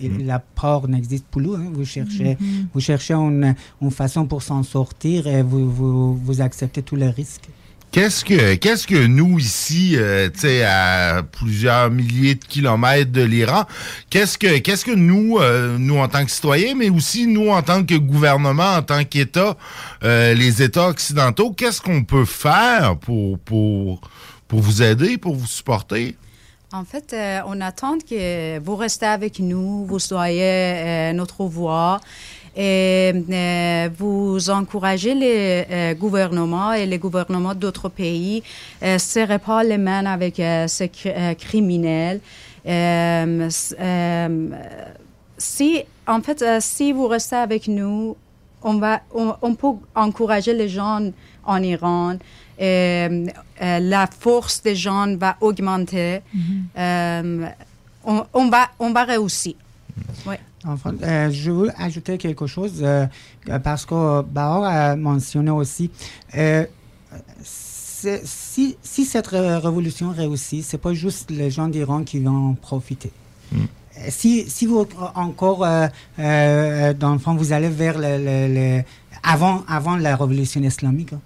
[0.00, 1.54] et la peur n'existe plus.
[1.54, 1.70] hein.
[1.72, 2.68] Vous cherchez, Mhm.
[2.74, 7.08] vous cherchez une, une façon pour s'en sortir et vous, vous, vous acceptez tous les
[7.10, 7.48] risques.
[7.92, 13.22] Qu'est-ce que qu'est-ce que nous ici, euh, tu sais, à plusieurs milliers de kilomètres de
[13.22, 13.64] l'Iran,
[14.10, 17.62] qu'est-ce que qu'est-ce que nous, euh, nous en tant que citoyens, mais aussi nous en
[17.62, 19.56] tant que gouvernement, en tant qu'État,
[20.04, 24.00] euh, les États occidentaux, qu'est-ce qu'on peut faire pour pour
[24.50, 26.16] pour vous aider, pour vous supporter?
[26.72, 32.00] En fait, euh, on attend que vous restez avec nous, vous soyez euh, notre voix
[32.56, 38.42] et euh, vous encouragez les gouvernements et les gouvernements d'autres pays
[38.82, 42.20] ne serrez pas les mains avec ces cri- criminels.
[45.38, 45.70] Si,
[46.14, 48.16] en fait, si vous restez avec nous,
[48.62, 51.00] on, va, on peut encourager les gens
[51.44, 52.16] en Iran.
[52.60, 53.26] Euh,
[53.62, 56.20] euh, la force des gens va augmenter.
[56.76, 57.46] Euh,
[58.04, 59.54] on, on va, on va réussir.
[60.26, 60.38] Ouais.
[60.66, 63.06] Enfin, euh, je veux ajouter quelque chose euh,
[63.64, 65.90] parce que Bahor a mentionné aussi.
[66.36, 66.66] euh,
[67.42, 72.50] c'est- si, si cette ré- révolution réussit, c'est pas juste les gens d'Iran qui vont
[72.50, 73.10] en profiter.
[73.54, 73.58] Euh,
[74.08, 75.86] Si, si vous encore, euh,
[76.18, 78.82] euh, dans le fond, vous allez vers le, le- le-
[79.22, 81.16] avant, avant la révolution islamique, euh,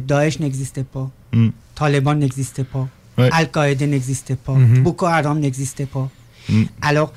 [0.00, 1.48] Daesh n'existait pas, Mm.
[1.74, 3.28] Taliban n'existait pas, Ouais.
[3.32, 4.82] Al-Qaïda n'existait pas, Mhm.
[4.82, 6.08] Boko Haram n'existait pas.
[6.48, 6.64] Mm.
[6.82, 7.12] Alors,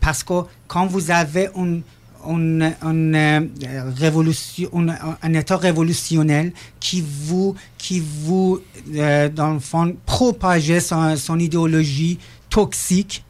[0.00, 0.34] parce que
[0.66, 1.82] quand vous avez une,
[2.28, 8.60] une, une, euh, révolution, une- un État révolutionnel qui vous, qui vous
[8.94, 12.18] euh, dans le fond, propageait son, son idéologie
[12.48, 13.24] toxique,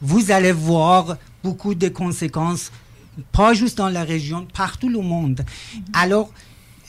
[0.00, 2.70] vous allez voir beaucoup de conséquences,
[3.32, 5.44] pas juste dans la région, partout le monde.
[5.92, 6.30] Alors,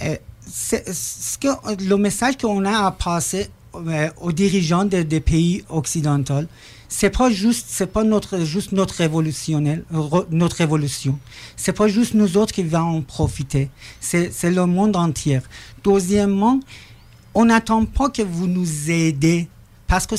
[0.01, 0.22] euh, c'est-
[0.52, 1.47] ce que,
[1.88, 6.41] le message qu'on a à passer euh, aux dirigeants des, pays occidentaux,
[6.88, 11.20] c'est pas juste, c'est pas notre, juste notre révolutionnel, re- notre révolution.
[11.56, 13.70] C'est pas juste nous autres qui allons en profiter.
[14.00, 15.39] C'est, c'est le monde entier.
[15.84, 16.60] Deuxièmement,
[17.36, 19.47] on n'attend pas que vous nous aidez
[19.88, 20.16] parce que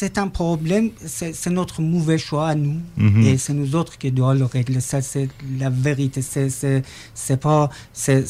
[0.00, 3.22] c'est un problème, c'est, notre mauvais choix à nous Mhm.
[3.26, 4.80] et c'est nous autres qui devons le régler.
[4.80, 5.28] Ça, c'est
[5.58, 6.20] la vérité.
[6.22, 8.24] C'est, pas, c'est,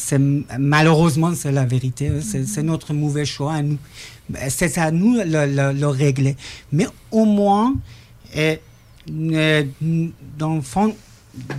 [0.57, 2.05] malheureusement, c'est la vérité.
[2.21, 3.77] C'est, c'est notre mauvais choix à nous.
[4.49, 6.35] C'est à nous de le, le- le régler.
[6.71, 7.75] Mais au moins,
[8.35, 8.59] eh,
[9.11, 10.95] ne- n- dans le fond,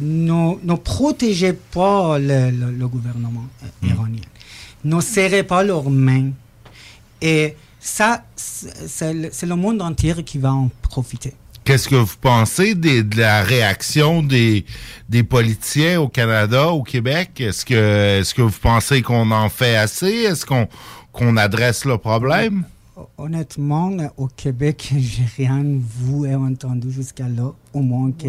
[0.01, 4.27] ne, ne protégez pas le, gouvernement euh, iranien.
[4.85, 6.31] Ne serrez pas leurs mains.
[7.23, 11.35] Et ça, c'est c'est le monde entier qui va en profiter.
[11.65, 14.65] Qu'est-ce que vous pensez des- de la réaction des,
[15.09, 17.39] des politiciens au Canada, au Québec?
[17.41, 20.09] Est-ce que, est-ce que vous pensez qu'on en fait assez?
[20.29, 20.69] Est-ce qu'on
[21.13, 22.65] qu'on adresse le problème?
[23.19, 28.29] Honnêtement, au Québec, j'ai rien vu et entendu jusqu'à là, au moins que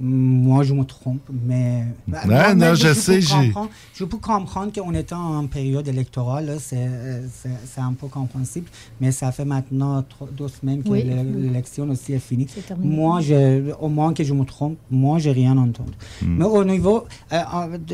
[0.00, 3.70] moi je me trompe, mais bah, Non, moi, non, même, je peux sais, j'ai- comprendre-
[3.94, 8.66] Je peux comprendre qu'on est en période électorale, c'est euh, c'est- un peu compréhensible,
[9.00, 11.02] mais ça fait maintenant trois- deux semaines que Oui.
[11.02, 12.46] l'élection aussi est finie.
[12.46, 12.96] terminé.
[12.96, 15.92] Moi, je, au moins que je me trompe, moi j'ai rien entendu.
[16.22, 16.36] Hmm.
[16.38, 17.42] Mais au niveau, euh,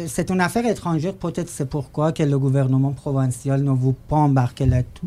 [0.07, 4.66] c'est une affaire étrangère, peut-être c'est pourquoi que le gouvernement provincial ne veut pas embarquer
[4.66, 5.07] là-dessus.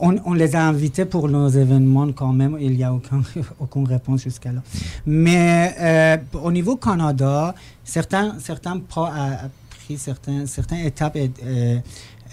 [0.00, 3.22] On les a invités pour nos événements quand même, il n'y a aucun,
[3.60, 4.62] aucune réponse jusqu'à là.
[5.06, 7.54] Mais euh, au niveau Canada,
[7.84, 9.48] certains, certains pro- a,
[9.84, 11.78] pris certains, certaines étapes et, euh,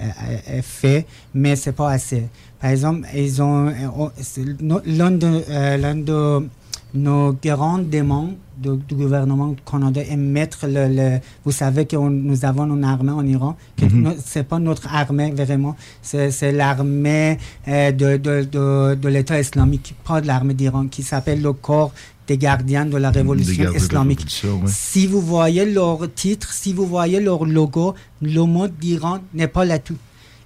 [0.01, 2.27] euh, est fait, mais c'est pas assez.
[2.59, 6.47] Par exemple, ils ont, euh, l'un de, euh, de
[6.93, 11.97] nos grandes demandes de- du gouvernement du Canada est mettre le, le- vous savez que
[11.97, 16.31] on- nous avons une armée en Iran, que no- c'est pas notre armée vraiment, c'est,
[16.31, 21.41] c'est l'armée euh, de, de, de, de l'État islamique, pas de l'armée d'Iran, qui s'appelle
[21.41, 21.91] le corps
[22.28, 24.19] des gardiens de la révolution de la islamique.
[24.19, 24.71] révolution, ouais.
[24.71, 29.65] Si vous voyez leur titre, si vous voyez leur logo, le mot d'Iran n'est pas
[29.65, 29.97] là-tout.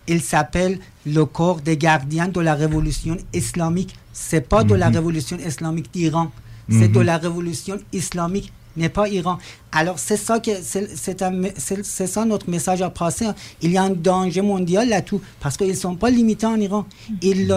[0.08, 3.96] Il s'appelle le corps des gardiens de la révolution islamique.
[4.12, 4.96] C'est pas de la Mhm.
[4.96, 6.32] révolution islamique d'Iran.
[6.70, 7.06] C'est de Mhm.
[7.06, 9.38] la révolution islamique, n'est pas Iran.
[9.72, 13.28] Alors c'est ça que c'est c'est un me- c'est- c'est ça notre message à passer.
[13.62, 16.86] Il y a un danger mondial là-tout parce qu'ils sont pas limités en Iran.
[17.22, 17.54] Ils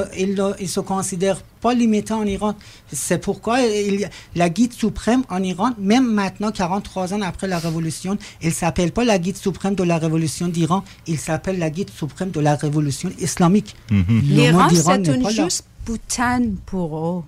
[0.61, 2.55] ils se considèrent pas limités en Iran.
[2.93, 7.47] C'est pourquoi il y a- la guide suprême en Iran, même maintenant 43 ans après
[7.47, 10.83] la révolution, il s'appelle pas la guide suprême de la révolution d'Iran.
[11.07, 13.77] Il s'appelle la guide suprême de la révolution islamique.
[13.91, 17.23] Mot L'Iran, c'est une juste putain pour eux.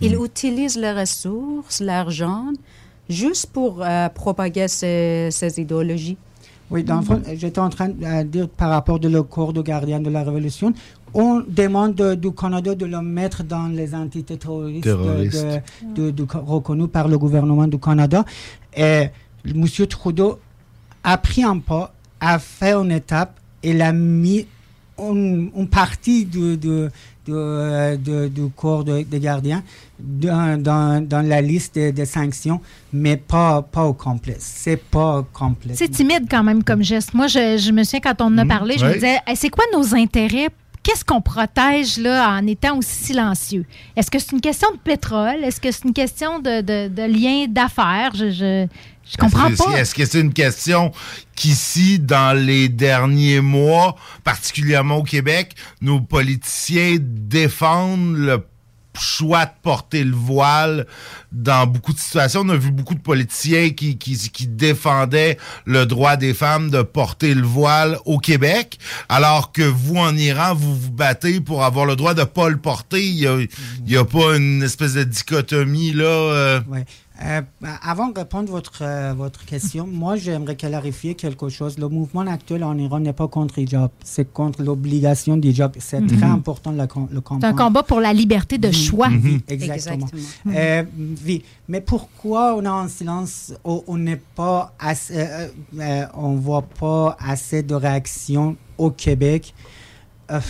[0.00, 2.46] Ils utilisent les ressources, l'argent,
[3.08, 6.16] juste pour euh, propager ces, ces idéologies.
[6.70, 7.00] Oui, dans
[7.34, 10.74] j'étais en train de dire par rapport de le corps de gardien de la Révolution,
[11.14, 15.46] on demande de- du Canada de le mettre dans les entités terroristes, de- Terroristes.
[15.96, 18.22] de- de- de- reconnues par le gouvernement du Canada.
[18.76, 19.06] Et
[19.46, 19.64] M.
[19.88, 20.38] Trudeau
[21.02, 24.46] a pris un pas, a fait une étape, il a mis
[24.98, 26.58] une, une partie du-
[27.28, 27.96] du, euh,
[28.28, 29.62] du- corps de- des gardiens
[29.98, 32.60] dans, dans- dans la liste des, sanctions,
[32.92, 34.36] mais pas, pas au complet.
[34.38, 35.74] C'est pas complet.
[35.76, 37.14] C'est timide quand même comme geste.
[37.14, 38.48] Moi, je, je me souviens quand on en a Mhm.
[38.48, 40.48] parlé, je me disais, Hey, c'est quoi nos intérêts?
[40.82, 43.66] Qu'est-ce qu'on protège là en étant aussi silencieux?
[43.94, 45.44] Est-ce que c'est une question de pétrole?
[45.44, 48.12] Est-ce que c'est une question de, de, de lien d'affaires?
[48.14, 48.66] Je, je,
[49.10, 49.78] je comprends Est-ce pas.
[49.80, 50.92] Est-ce que c'est une question
[51.34, 58.44] qu'ici, dans les derniers mois, particulièrement au Québec, nos politiciens défendent le
[59.00, 60.84] choix de porter le voile
[61.30, 62.40] dans beaucoup de situations?
[62.44, 66.82] On a vu beaucoup de politiciens qui, qui, qui défendaient le droit des femmes de
[66.82, 68.78] porter le voile au Québec,
[69.08, 72.56] alors que vous, en Iran, vous vous battez pour avoir le droit de pas le
[72.56, 73.06] porter.
[73.06, 73.14] Il
[73.86, 76.04] y a, a pas une espèce de dichotomie, là.
[76.04, 76.84] euh, Ouais.
[77.20, 77.40] Euh,
[77.82, 81.76] avant de répondre à votre, euh, votre question, moi, j'aimerais clarifier quelque chose.
[81.78, 85.72] Le mouvement actuel en Iran n'est pas contre hijab, c'est contre l'obligation d'hijab.
[85.78, 86.06] C'est Mhm.
[86.16, 86.90] très important de le C'est
[87.22, 87.44] comprendre.
[87.46, 89.08] un combat pour la liberté de choix.
[89.10, 90.06] Oui, exactement.
[90.06, 90.54] Exactement.
[90.56, 90.84] Euh,
[91.26, 91.42] oui.
[91.68, 95.26] Mais pourquoi on est en silence On n'est pas assez,
[96.14, 99.54] on voit pas assez de réactions au Québec.
[100.30, 100.40] Euh,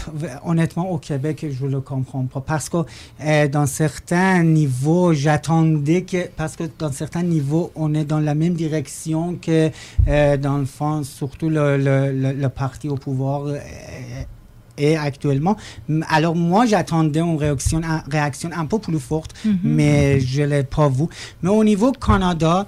[0.45, 2.41] honnêtement, au Québec, je ne le comprends pas.
[2.41, 2.79] Parce que
[3.25, 6.29] euh, dans certains niveaux, j'attendais que.
[6.37, 9.71] Parce que dans certains niveaux, on est dans la même direction que,
[10.09, 13.43] euh, dans le fond, surtout le, le, le, le parti au pouvoir.
[14.81, 15.57] est actuellement.
[16.09, 19.59] Alors moi, j'attendais une réaction, une réaction un peu plus forte, Mhm.
[19.65, 21.07] mais je ne l'ai pas vu.
[21.43, 22.67] Mais au niveau Canada,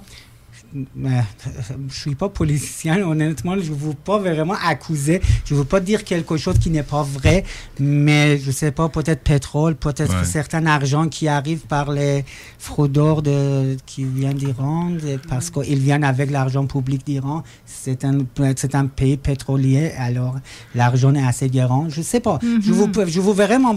[0.73, 5.79] je suis pas politicien, honnêtement, je ne veux pas vraiment accuser, je ne veux pas
[5.79, 7.43] dire quelque chose qui n'est pas vrai,
[7.79, 10.25] mais je sais pas, peut-être pétrole, peut-être Ouais.
[10.25, 12.23] certain argent qui arrive par les
[12.59, 14.91] fraudeurs de, qui viennent d'Iran,
[15.29, 17.43] parce qu'ils viennent avec l'argent public d'Iran.
[17.65, 18.19] C'est un,
[18.55, 20.35] c'est un pays pétrolier, alors
[20.75, 21.89] l'argent est assez grand.
[21.89, 22.39] Je sais pas.
[22.41, 23.75] Je vous, je vous vraiment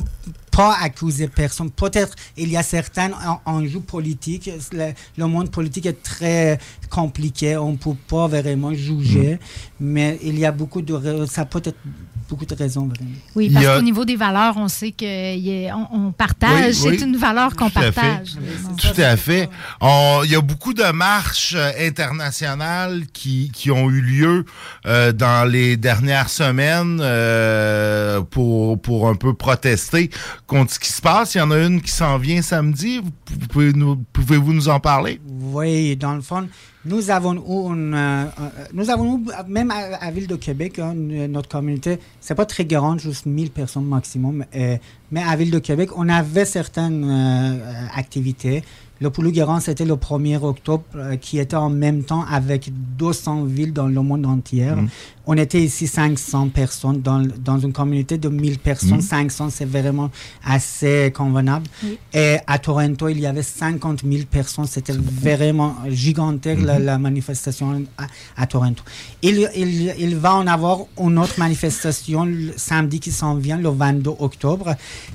[0.56, 1.70] pas accuser personne.
[1.70, 4.50] Peut-être il y a certains en- enjeux politiques.
[4.72, 6.58] Le, le monde politique est très
[6.90, 7.56] compliqué.
[7.56, 9.38] On ne peut pas vraiment juger.
[9.80, 11.26] Mais il y a beaucoup de...
[11.26, 11.76] Ça peut être
[12.28, 13.10] beaucoup de raisons, vraiment.
[13.34, 16.76] Oui, parce a- qu'au niveau des valeurs, on sait qu'on on partage.
[16.82, 16.96] Oui, oui.
[16.98, 18.30] C'est une valeur qu'on partage.
[18.78, 19.48] Tout à fait.
[19.82, 24.44] Il y a beaucoup de marches euh, internationales qui, qui ont eu lieu
[24.86, 30.10] euh, dans les dernières semaines euh, pour, pour un peu protester
[30.46, 31.34] contre ce qui se passe.
[31.34, 33.00] Il y en a une qui s'en vient samedi.
[33.52, 35.20] Vous nous, pouvez-vous nous en parler?
[35.26, 36.48] Oui, dans le fond,
[36.86, 38.28] nous avons eu, une, euh, euh,
[38.72, 42.46] nous avons eu, même à, à Ville de Québec, hein, n- notre communauté, c'est pas
[42.46, 44.76] très grande, juste 1000 personnes maximum, euh,
[45.10, 48.62] mais à Ville de Québec, on avait certaines euh, euh, activités.
[49.00, 53.44] Le plus grand, c'était le 1er octobre, euh, qui était en même temps avec 200
[53.44, 54.66] villes dans le monde entier.
[54.66, 54.88] Mhm.
[55.26, 58.96] On était ici 500 personnes dans, une communauté de 1000 personnes.
[58.96, 59.00] Mhm.
[59.00, 60.10] 500, c'est vraiment
[60.44, 61.66] assez convenable.
[62.12, 64.66] Et à Toronto, il y avait 50 000 personnes.
[64.66, 68.06] C'était vraiment gigantesque la, la manifestation à,
[68.36, 68.82] à Toronto.
[69.22, 73.68] Il, il, il va en avoir une autre manifestation le samedi qui s'en vient, le
[73.70, 74.74] 22 octobre.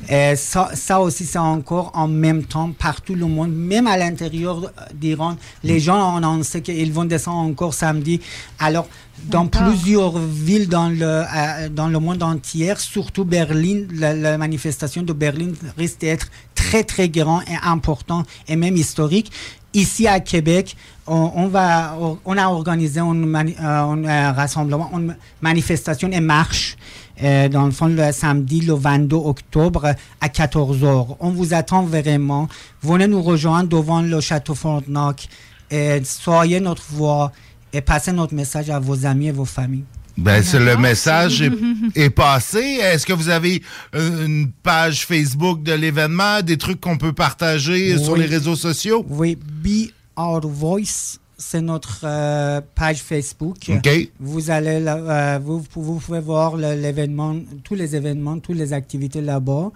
[0.09, 4.71] Et ça, ça aussi, c'est encore en même temps partout le monde, même à l'intérieur
[4.93, 5.35] d'Iran.
[5.63, 8.19] Les gens ont annoncé qu'ils vont descendre encore samedi.
[8.59, 8.87] Alors,
[9.25, 15.01] dans plusieurs villes dans le, euh, dans le monde entier, surtout Berlin, la, la manifestation
[15.01, 19.31] de Berlin risque d'être très très grand et important et même historique.
[19.73, 20.75] Ici à Québec,
[21.09, 26.19] on, on va, on a organisé un, mani- euh, un, euh, rassemblement, une manifestation et
[26.21, 26.77] marche.
[27.23, 31.17] euh, dans le fond, le samedi, le 22 octobre à 14h.
[31.19, 32.47] On vous attend vraiment.
[32.81, 35.27] Venez nous rejoindre devant le château Frontenac.
[35.71, 37.31] Et soyez notre voix
[37.73, 39.83] et passez notre message à vos amis et vos familles.
[40.17, 41.51] Ben, c'est le message est,
[41.95, 42.59] est passé.
[42.81, 43.61] Est-ce que vous avez
[43.93, 49.05] une page Facebook de l'événement, des trucs qu'on peut partager sur les réseaux sociaux?
[49.09, 53.55] Oui, Be Our Voice, c'est notre euh, page Facebook.
[53.69, 53.89] OK.
[54.19, 59.21] Vous allez, là, euh, vous, vous pouvez voir l'événement, tous les événements, toutes les activités
[59.21, 59.71] là-bas.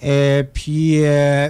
[0.00, 1.48] Et puis, euh,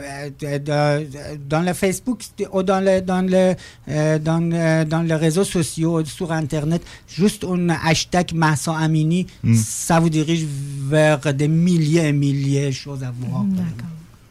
[0.65, 1.07] dans,
[1.47, 2.23] dans le Facebook
[2.55, 3.55] ou dans le, dans le,
[3.91, 9.55] euh, dans, le- dans les réseaux sociaux, sur Internet, juste un hashtag Massa Amini, Mm.
[9.55, 10.47] ça vous dirige
[10.89, 13.45] vers des milliers et milliers de choses à voir.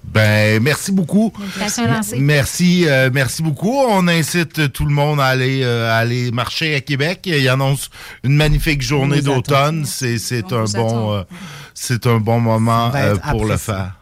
[0.08, 1.32] Ben, merci beaucoup.
[2.18, 3.76] Merci, euh, merci beaucoup.
[3.90, 7.22] On incite tout le monde à aller, euh, à aller marcher à Québec.
[7.26, 7.90] Il annonce
[8.24, 9.86] une magnifique journée d'automne.
[9.86, 11.24] C'est, c'est un bon, euh,
[11.74, 13.94] c'est un bon moment euh, pour le faire.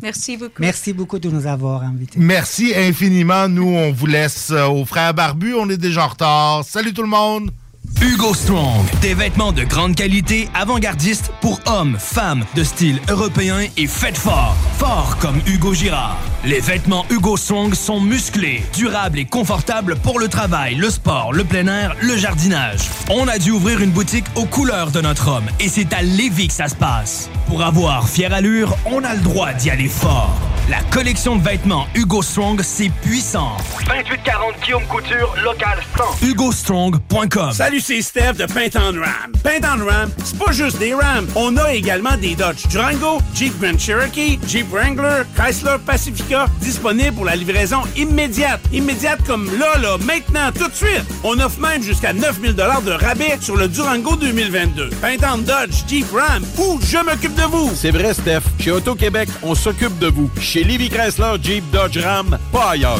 [0.00, 0.60] Merci beaucoup.
[0.60, 2.18] Merci beaucoup de nous avoir invités.
[2.20, 3.48] Merci infiniment.
[3.48, 5.54] Nous, on vous laisse euh, aux frères barbus.
[5.54, 6.64] On est déjà en retard.
[6.64, 7.50] Salut tout le monde.
[8.00, 13.86] Hugo Strong, des vêtements de grande qualité, avant-gardistes pour hommes, femmes, de style européen et
[13.86, 14.56] faites fort.
[14.78, 16.16] Fort comme Hugo Girard.
[16.44, 21.42] Les vêtements Hugo Strong sont musclés, durables et confortables pour le travail, le sport, le
[21.44, 22.80] plein air, le jardinage.
[23.10, 26.48] On a dû ouvrir une boutique aux couleurs de notre homme et c'est à Lévis
[26.48, 27.30] que ça se passe.
[27.46, 30.36] Pour avoir fière allure, on a le droit d'y aller fort.
[30.68, 33.56] La collection de vêtements Hugo Strong, c'est puissant.
[33.86, 35.78] 2840 Guillaume Couture, local
[36.20, 36.26] 100.
[36.26, 39.30] HugoStrong.com Salut, c'est Steph de Paint on Ram.
[39.44, 41.26] Paint on Ram, c'est pas juste des Rams.
[41.36, 47.26] On a également des Dodge Durango, Jeep Grand Cherokee, Jeep Wrangler, Chrysler Pacifica, disponibles pour
[47.26, 48.62] la livraison immédiate.
[48.72, 51.04] Immédiate comme là, là, maintenant, tout de suite.
[51.22, 54.88] On offre même jusqu'à 9000 de rabais sur le Durango 2022.
[55.02, 57.70] Paint on Dodge, Jeep Ram, ou je m'occupe de vous.
[57.74, 58.44] C'est vrai, Steph.
[58.58, 60.30] Chez Auto-Québec, on s'occupe de vous.
[60.40, 62.98] Chez Livy Chrysler, Jeep, Dodge, Ram, pas ailleurs.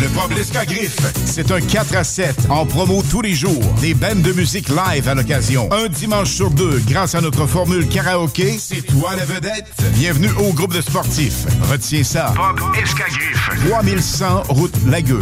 [0.00, 0.96] Le Pub L'Escagriffe,
[1.26, 3.62] c'est un 4 à 7 en promo tous les jours.
[3.82, 5.68] Des bandes de musique live à l'occasion.
[5.70, 9.66] Un dimanche sur deux, grâce à notre formule karaoké, c'est toi la vedette.
[9.94, 11.44] Bienvenue au groupe de sportifs.
[11.70, 12.32] Retiens ça.
[12.34, 13.50] Pub Escagriffe.
[13.68, 15.20] 3100 route Lagueux.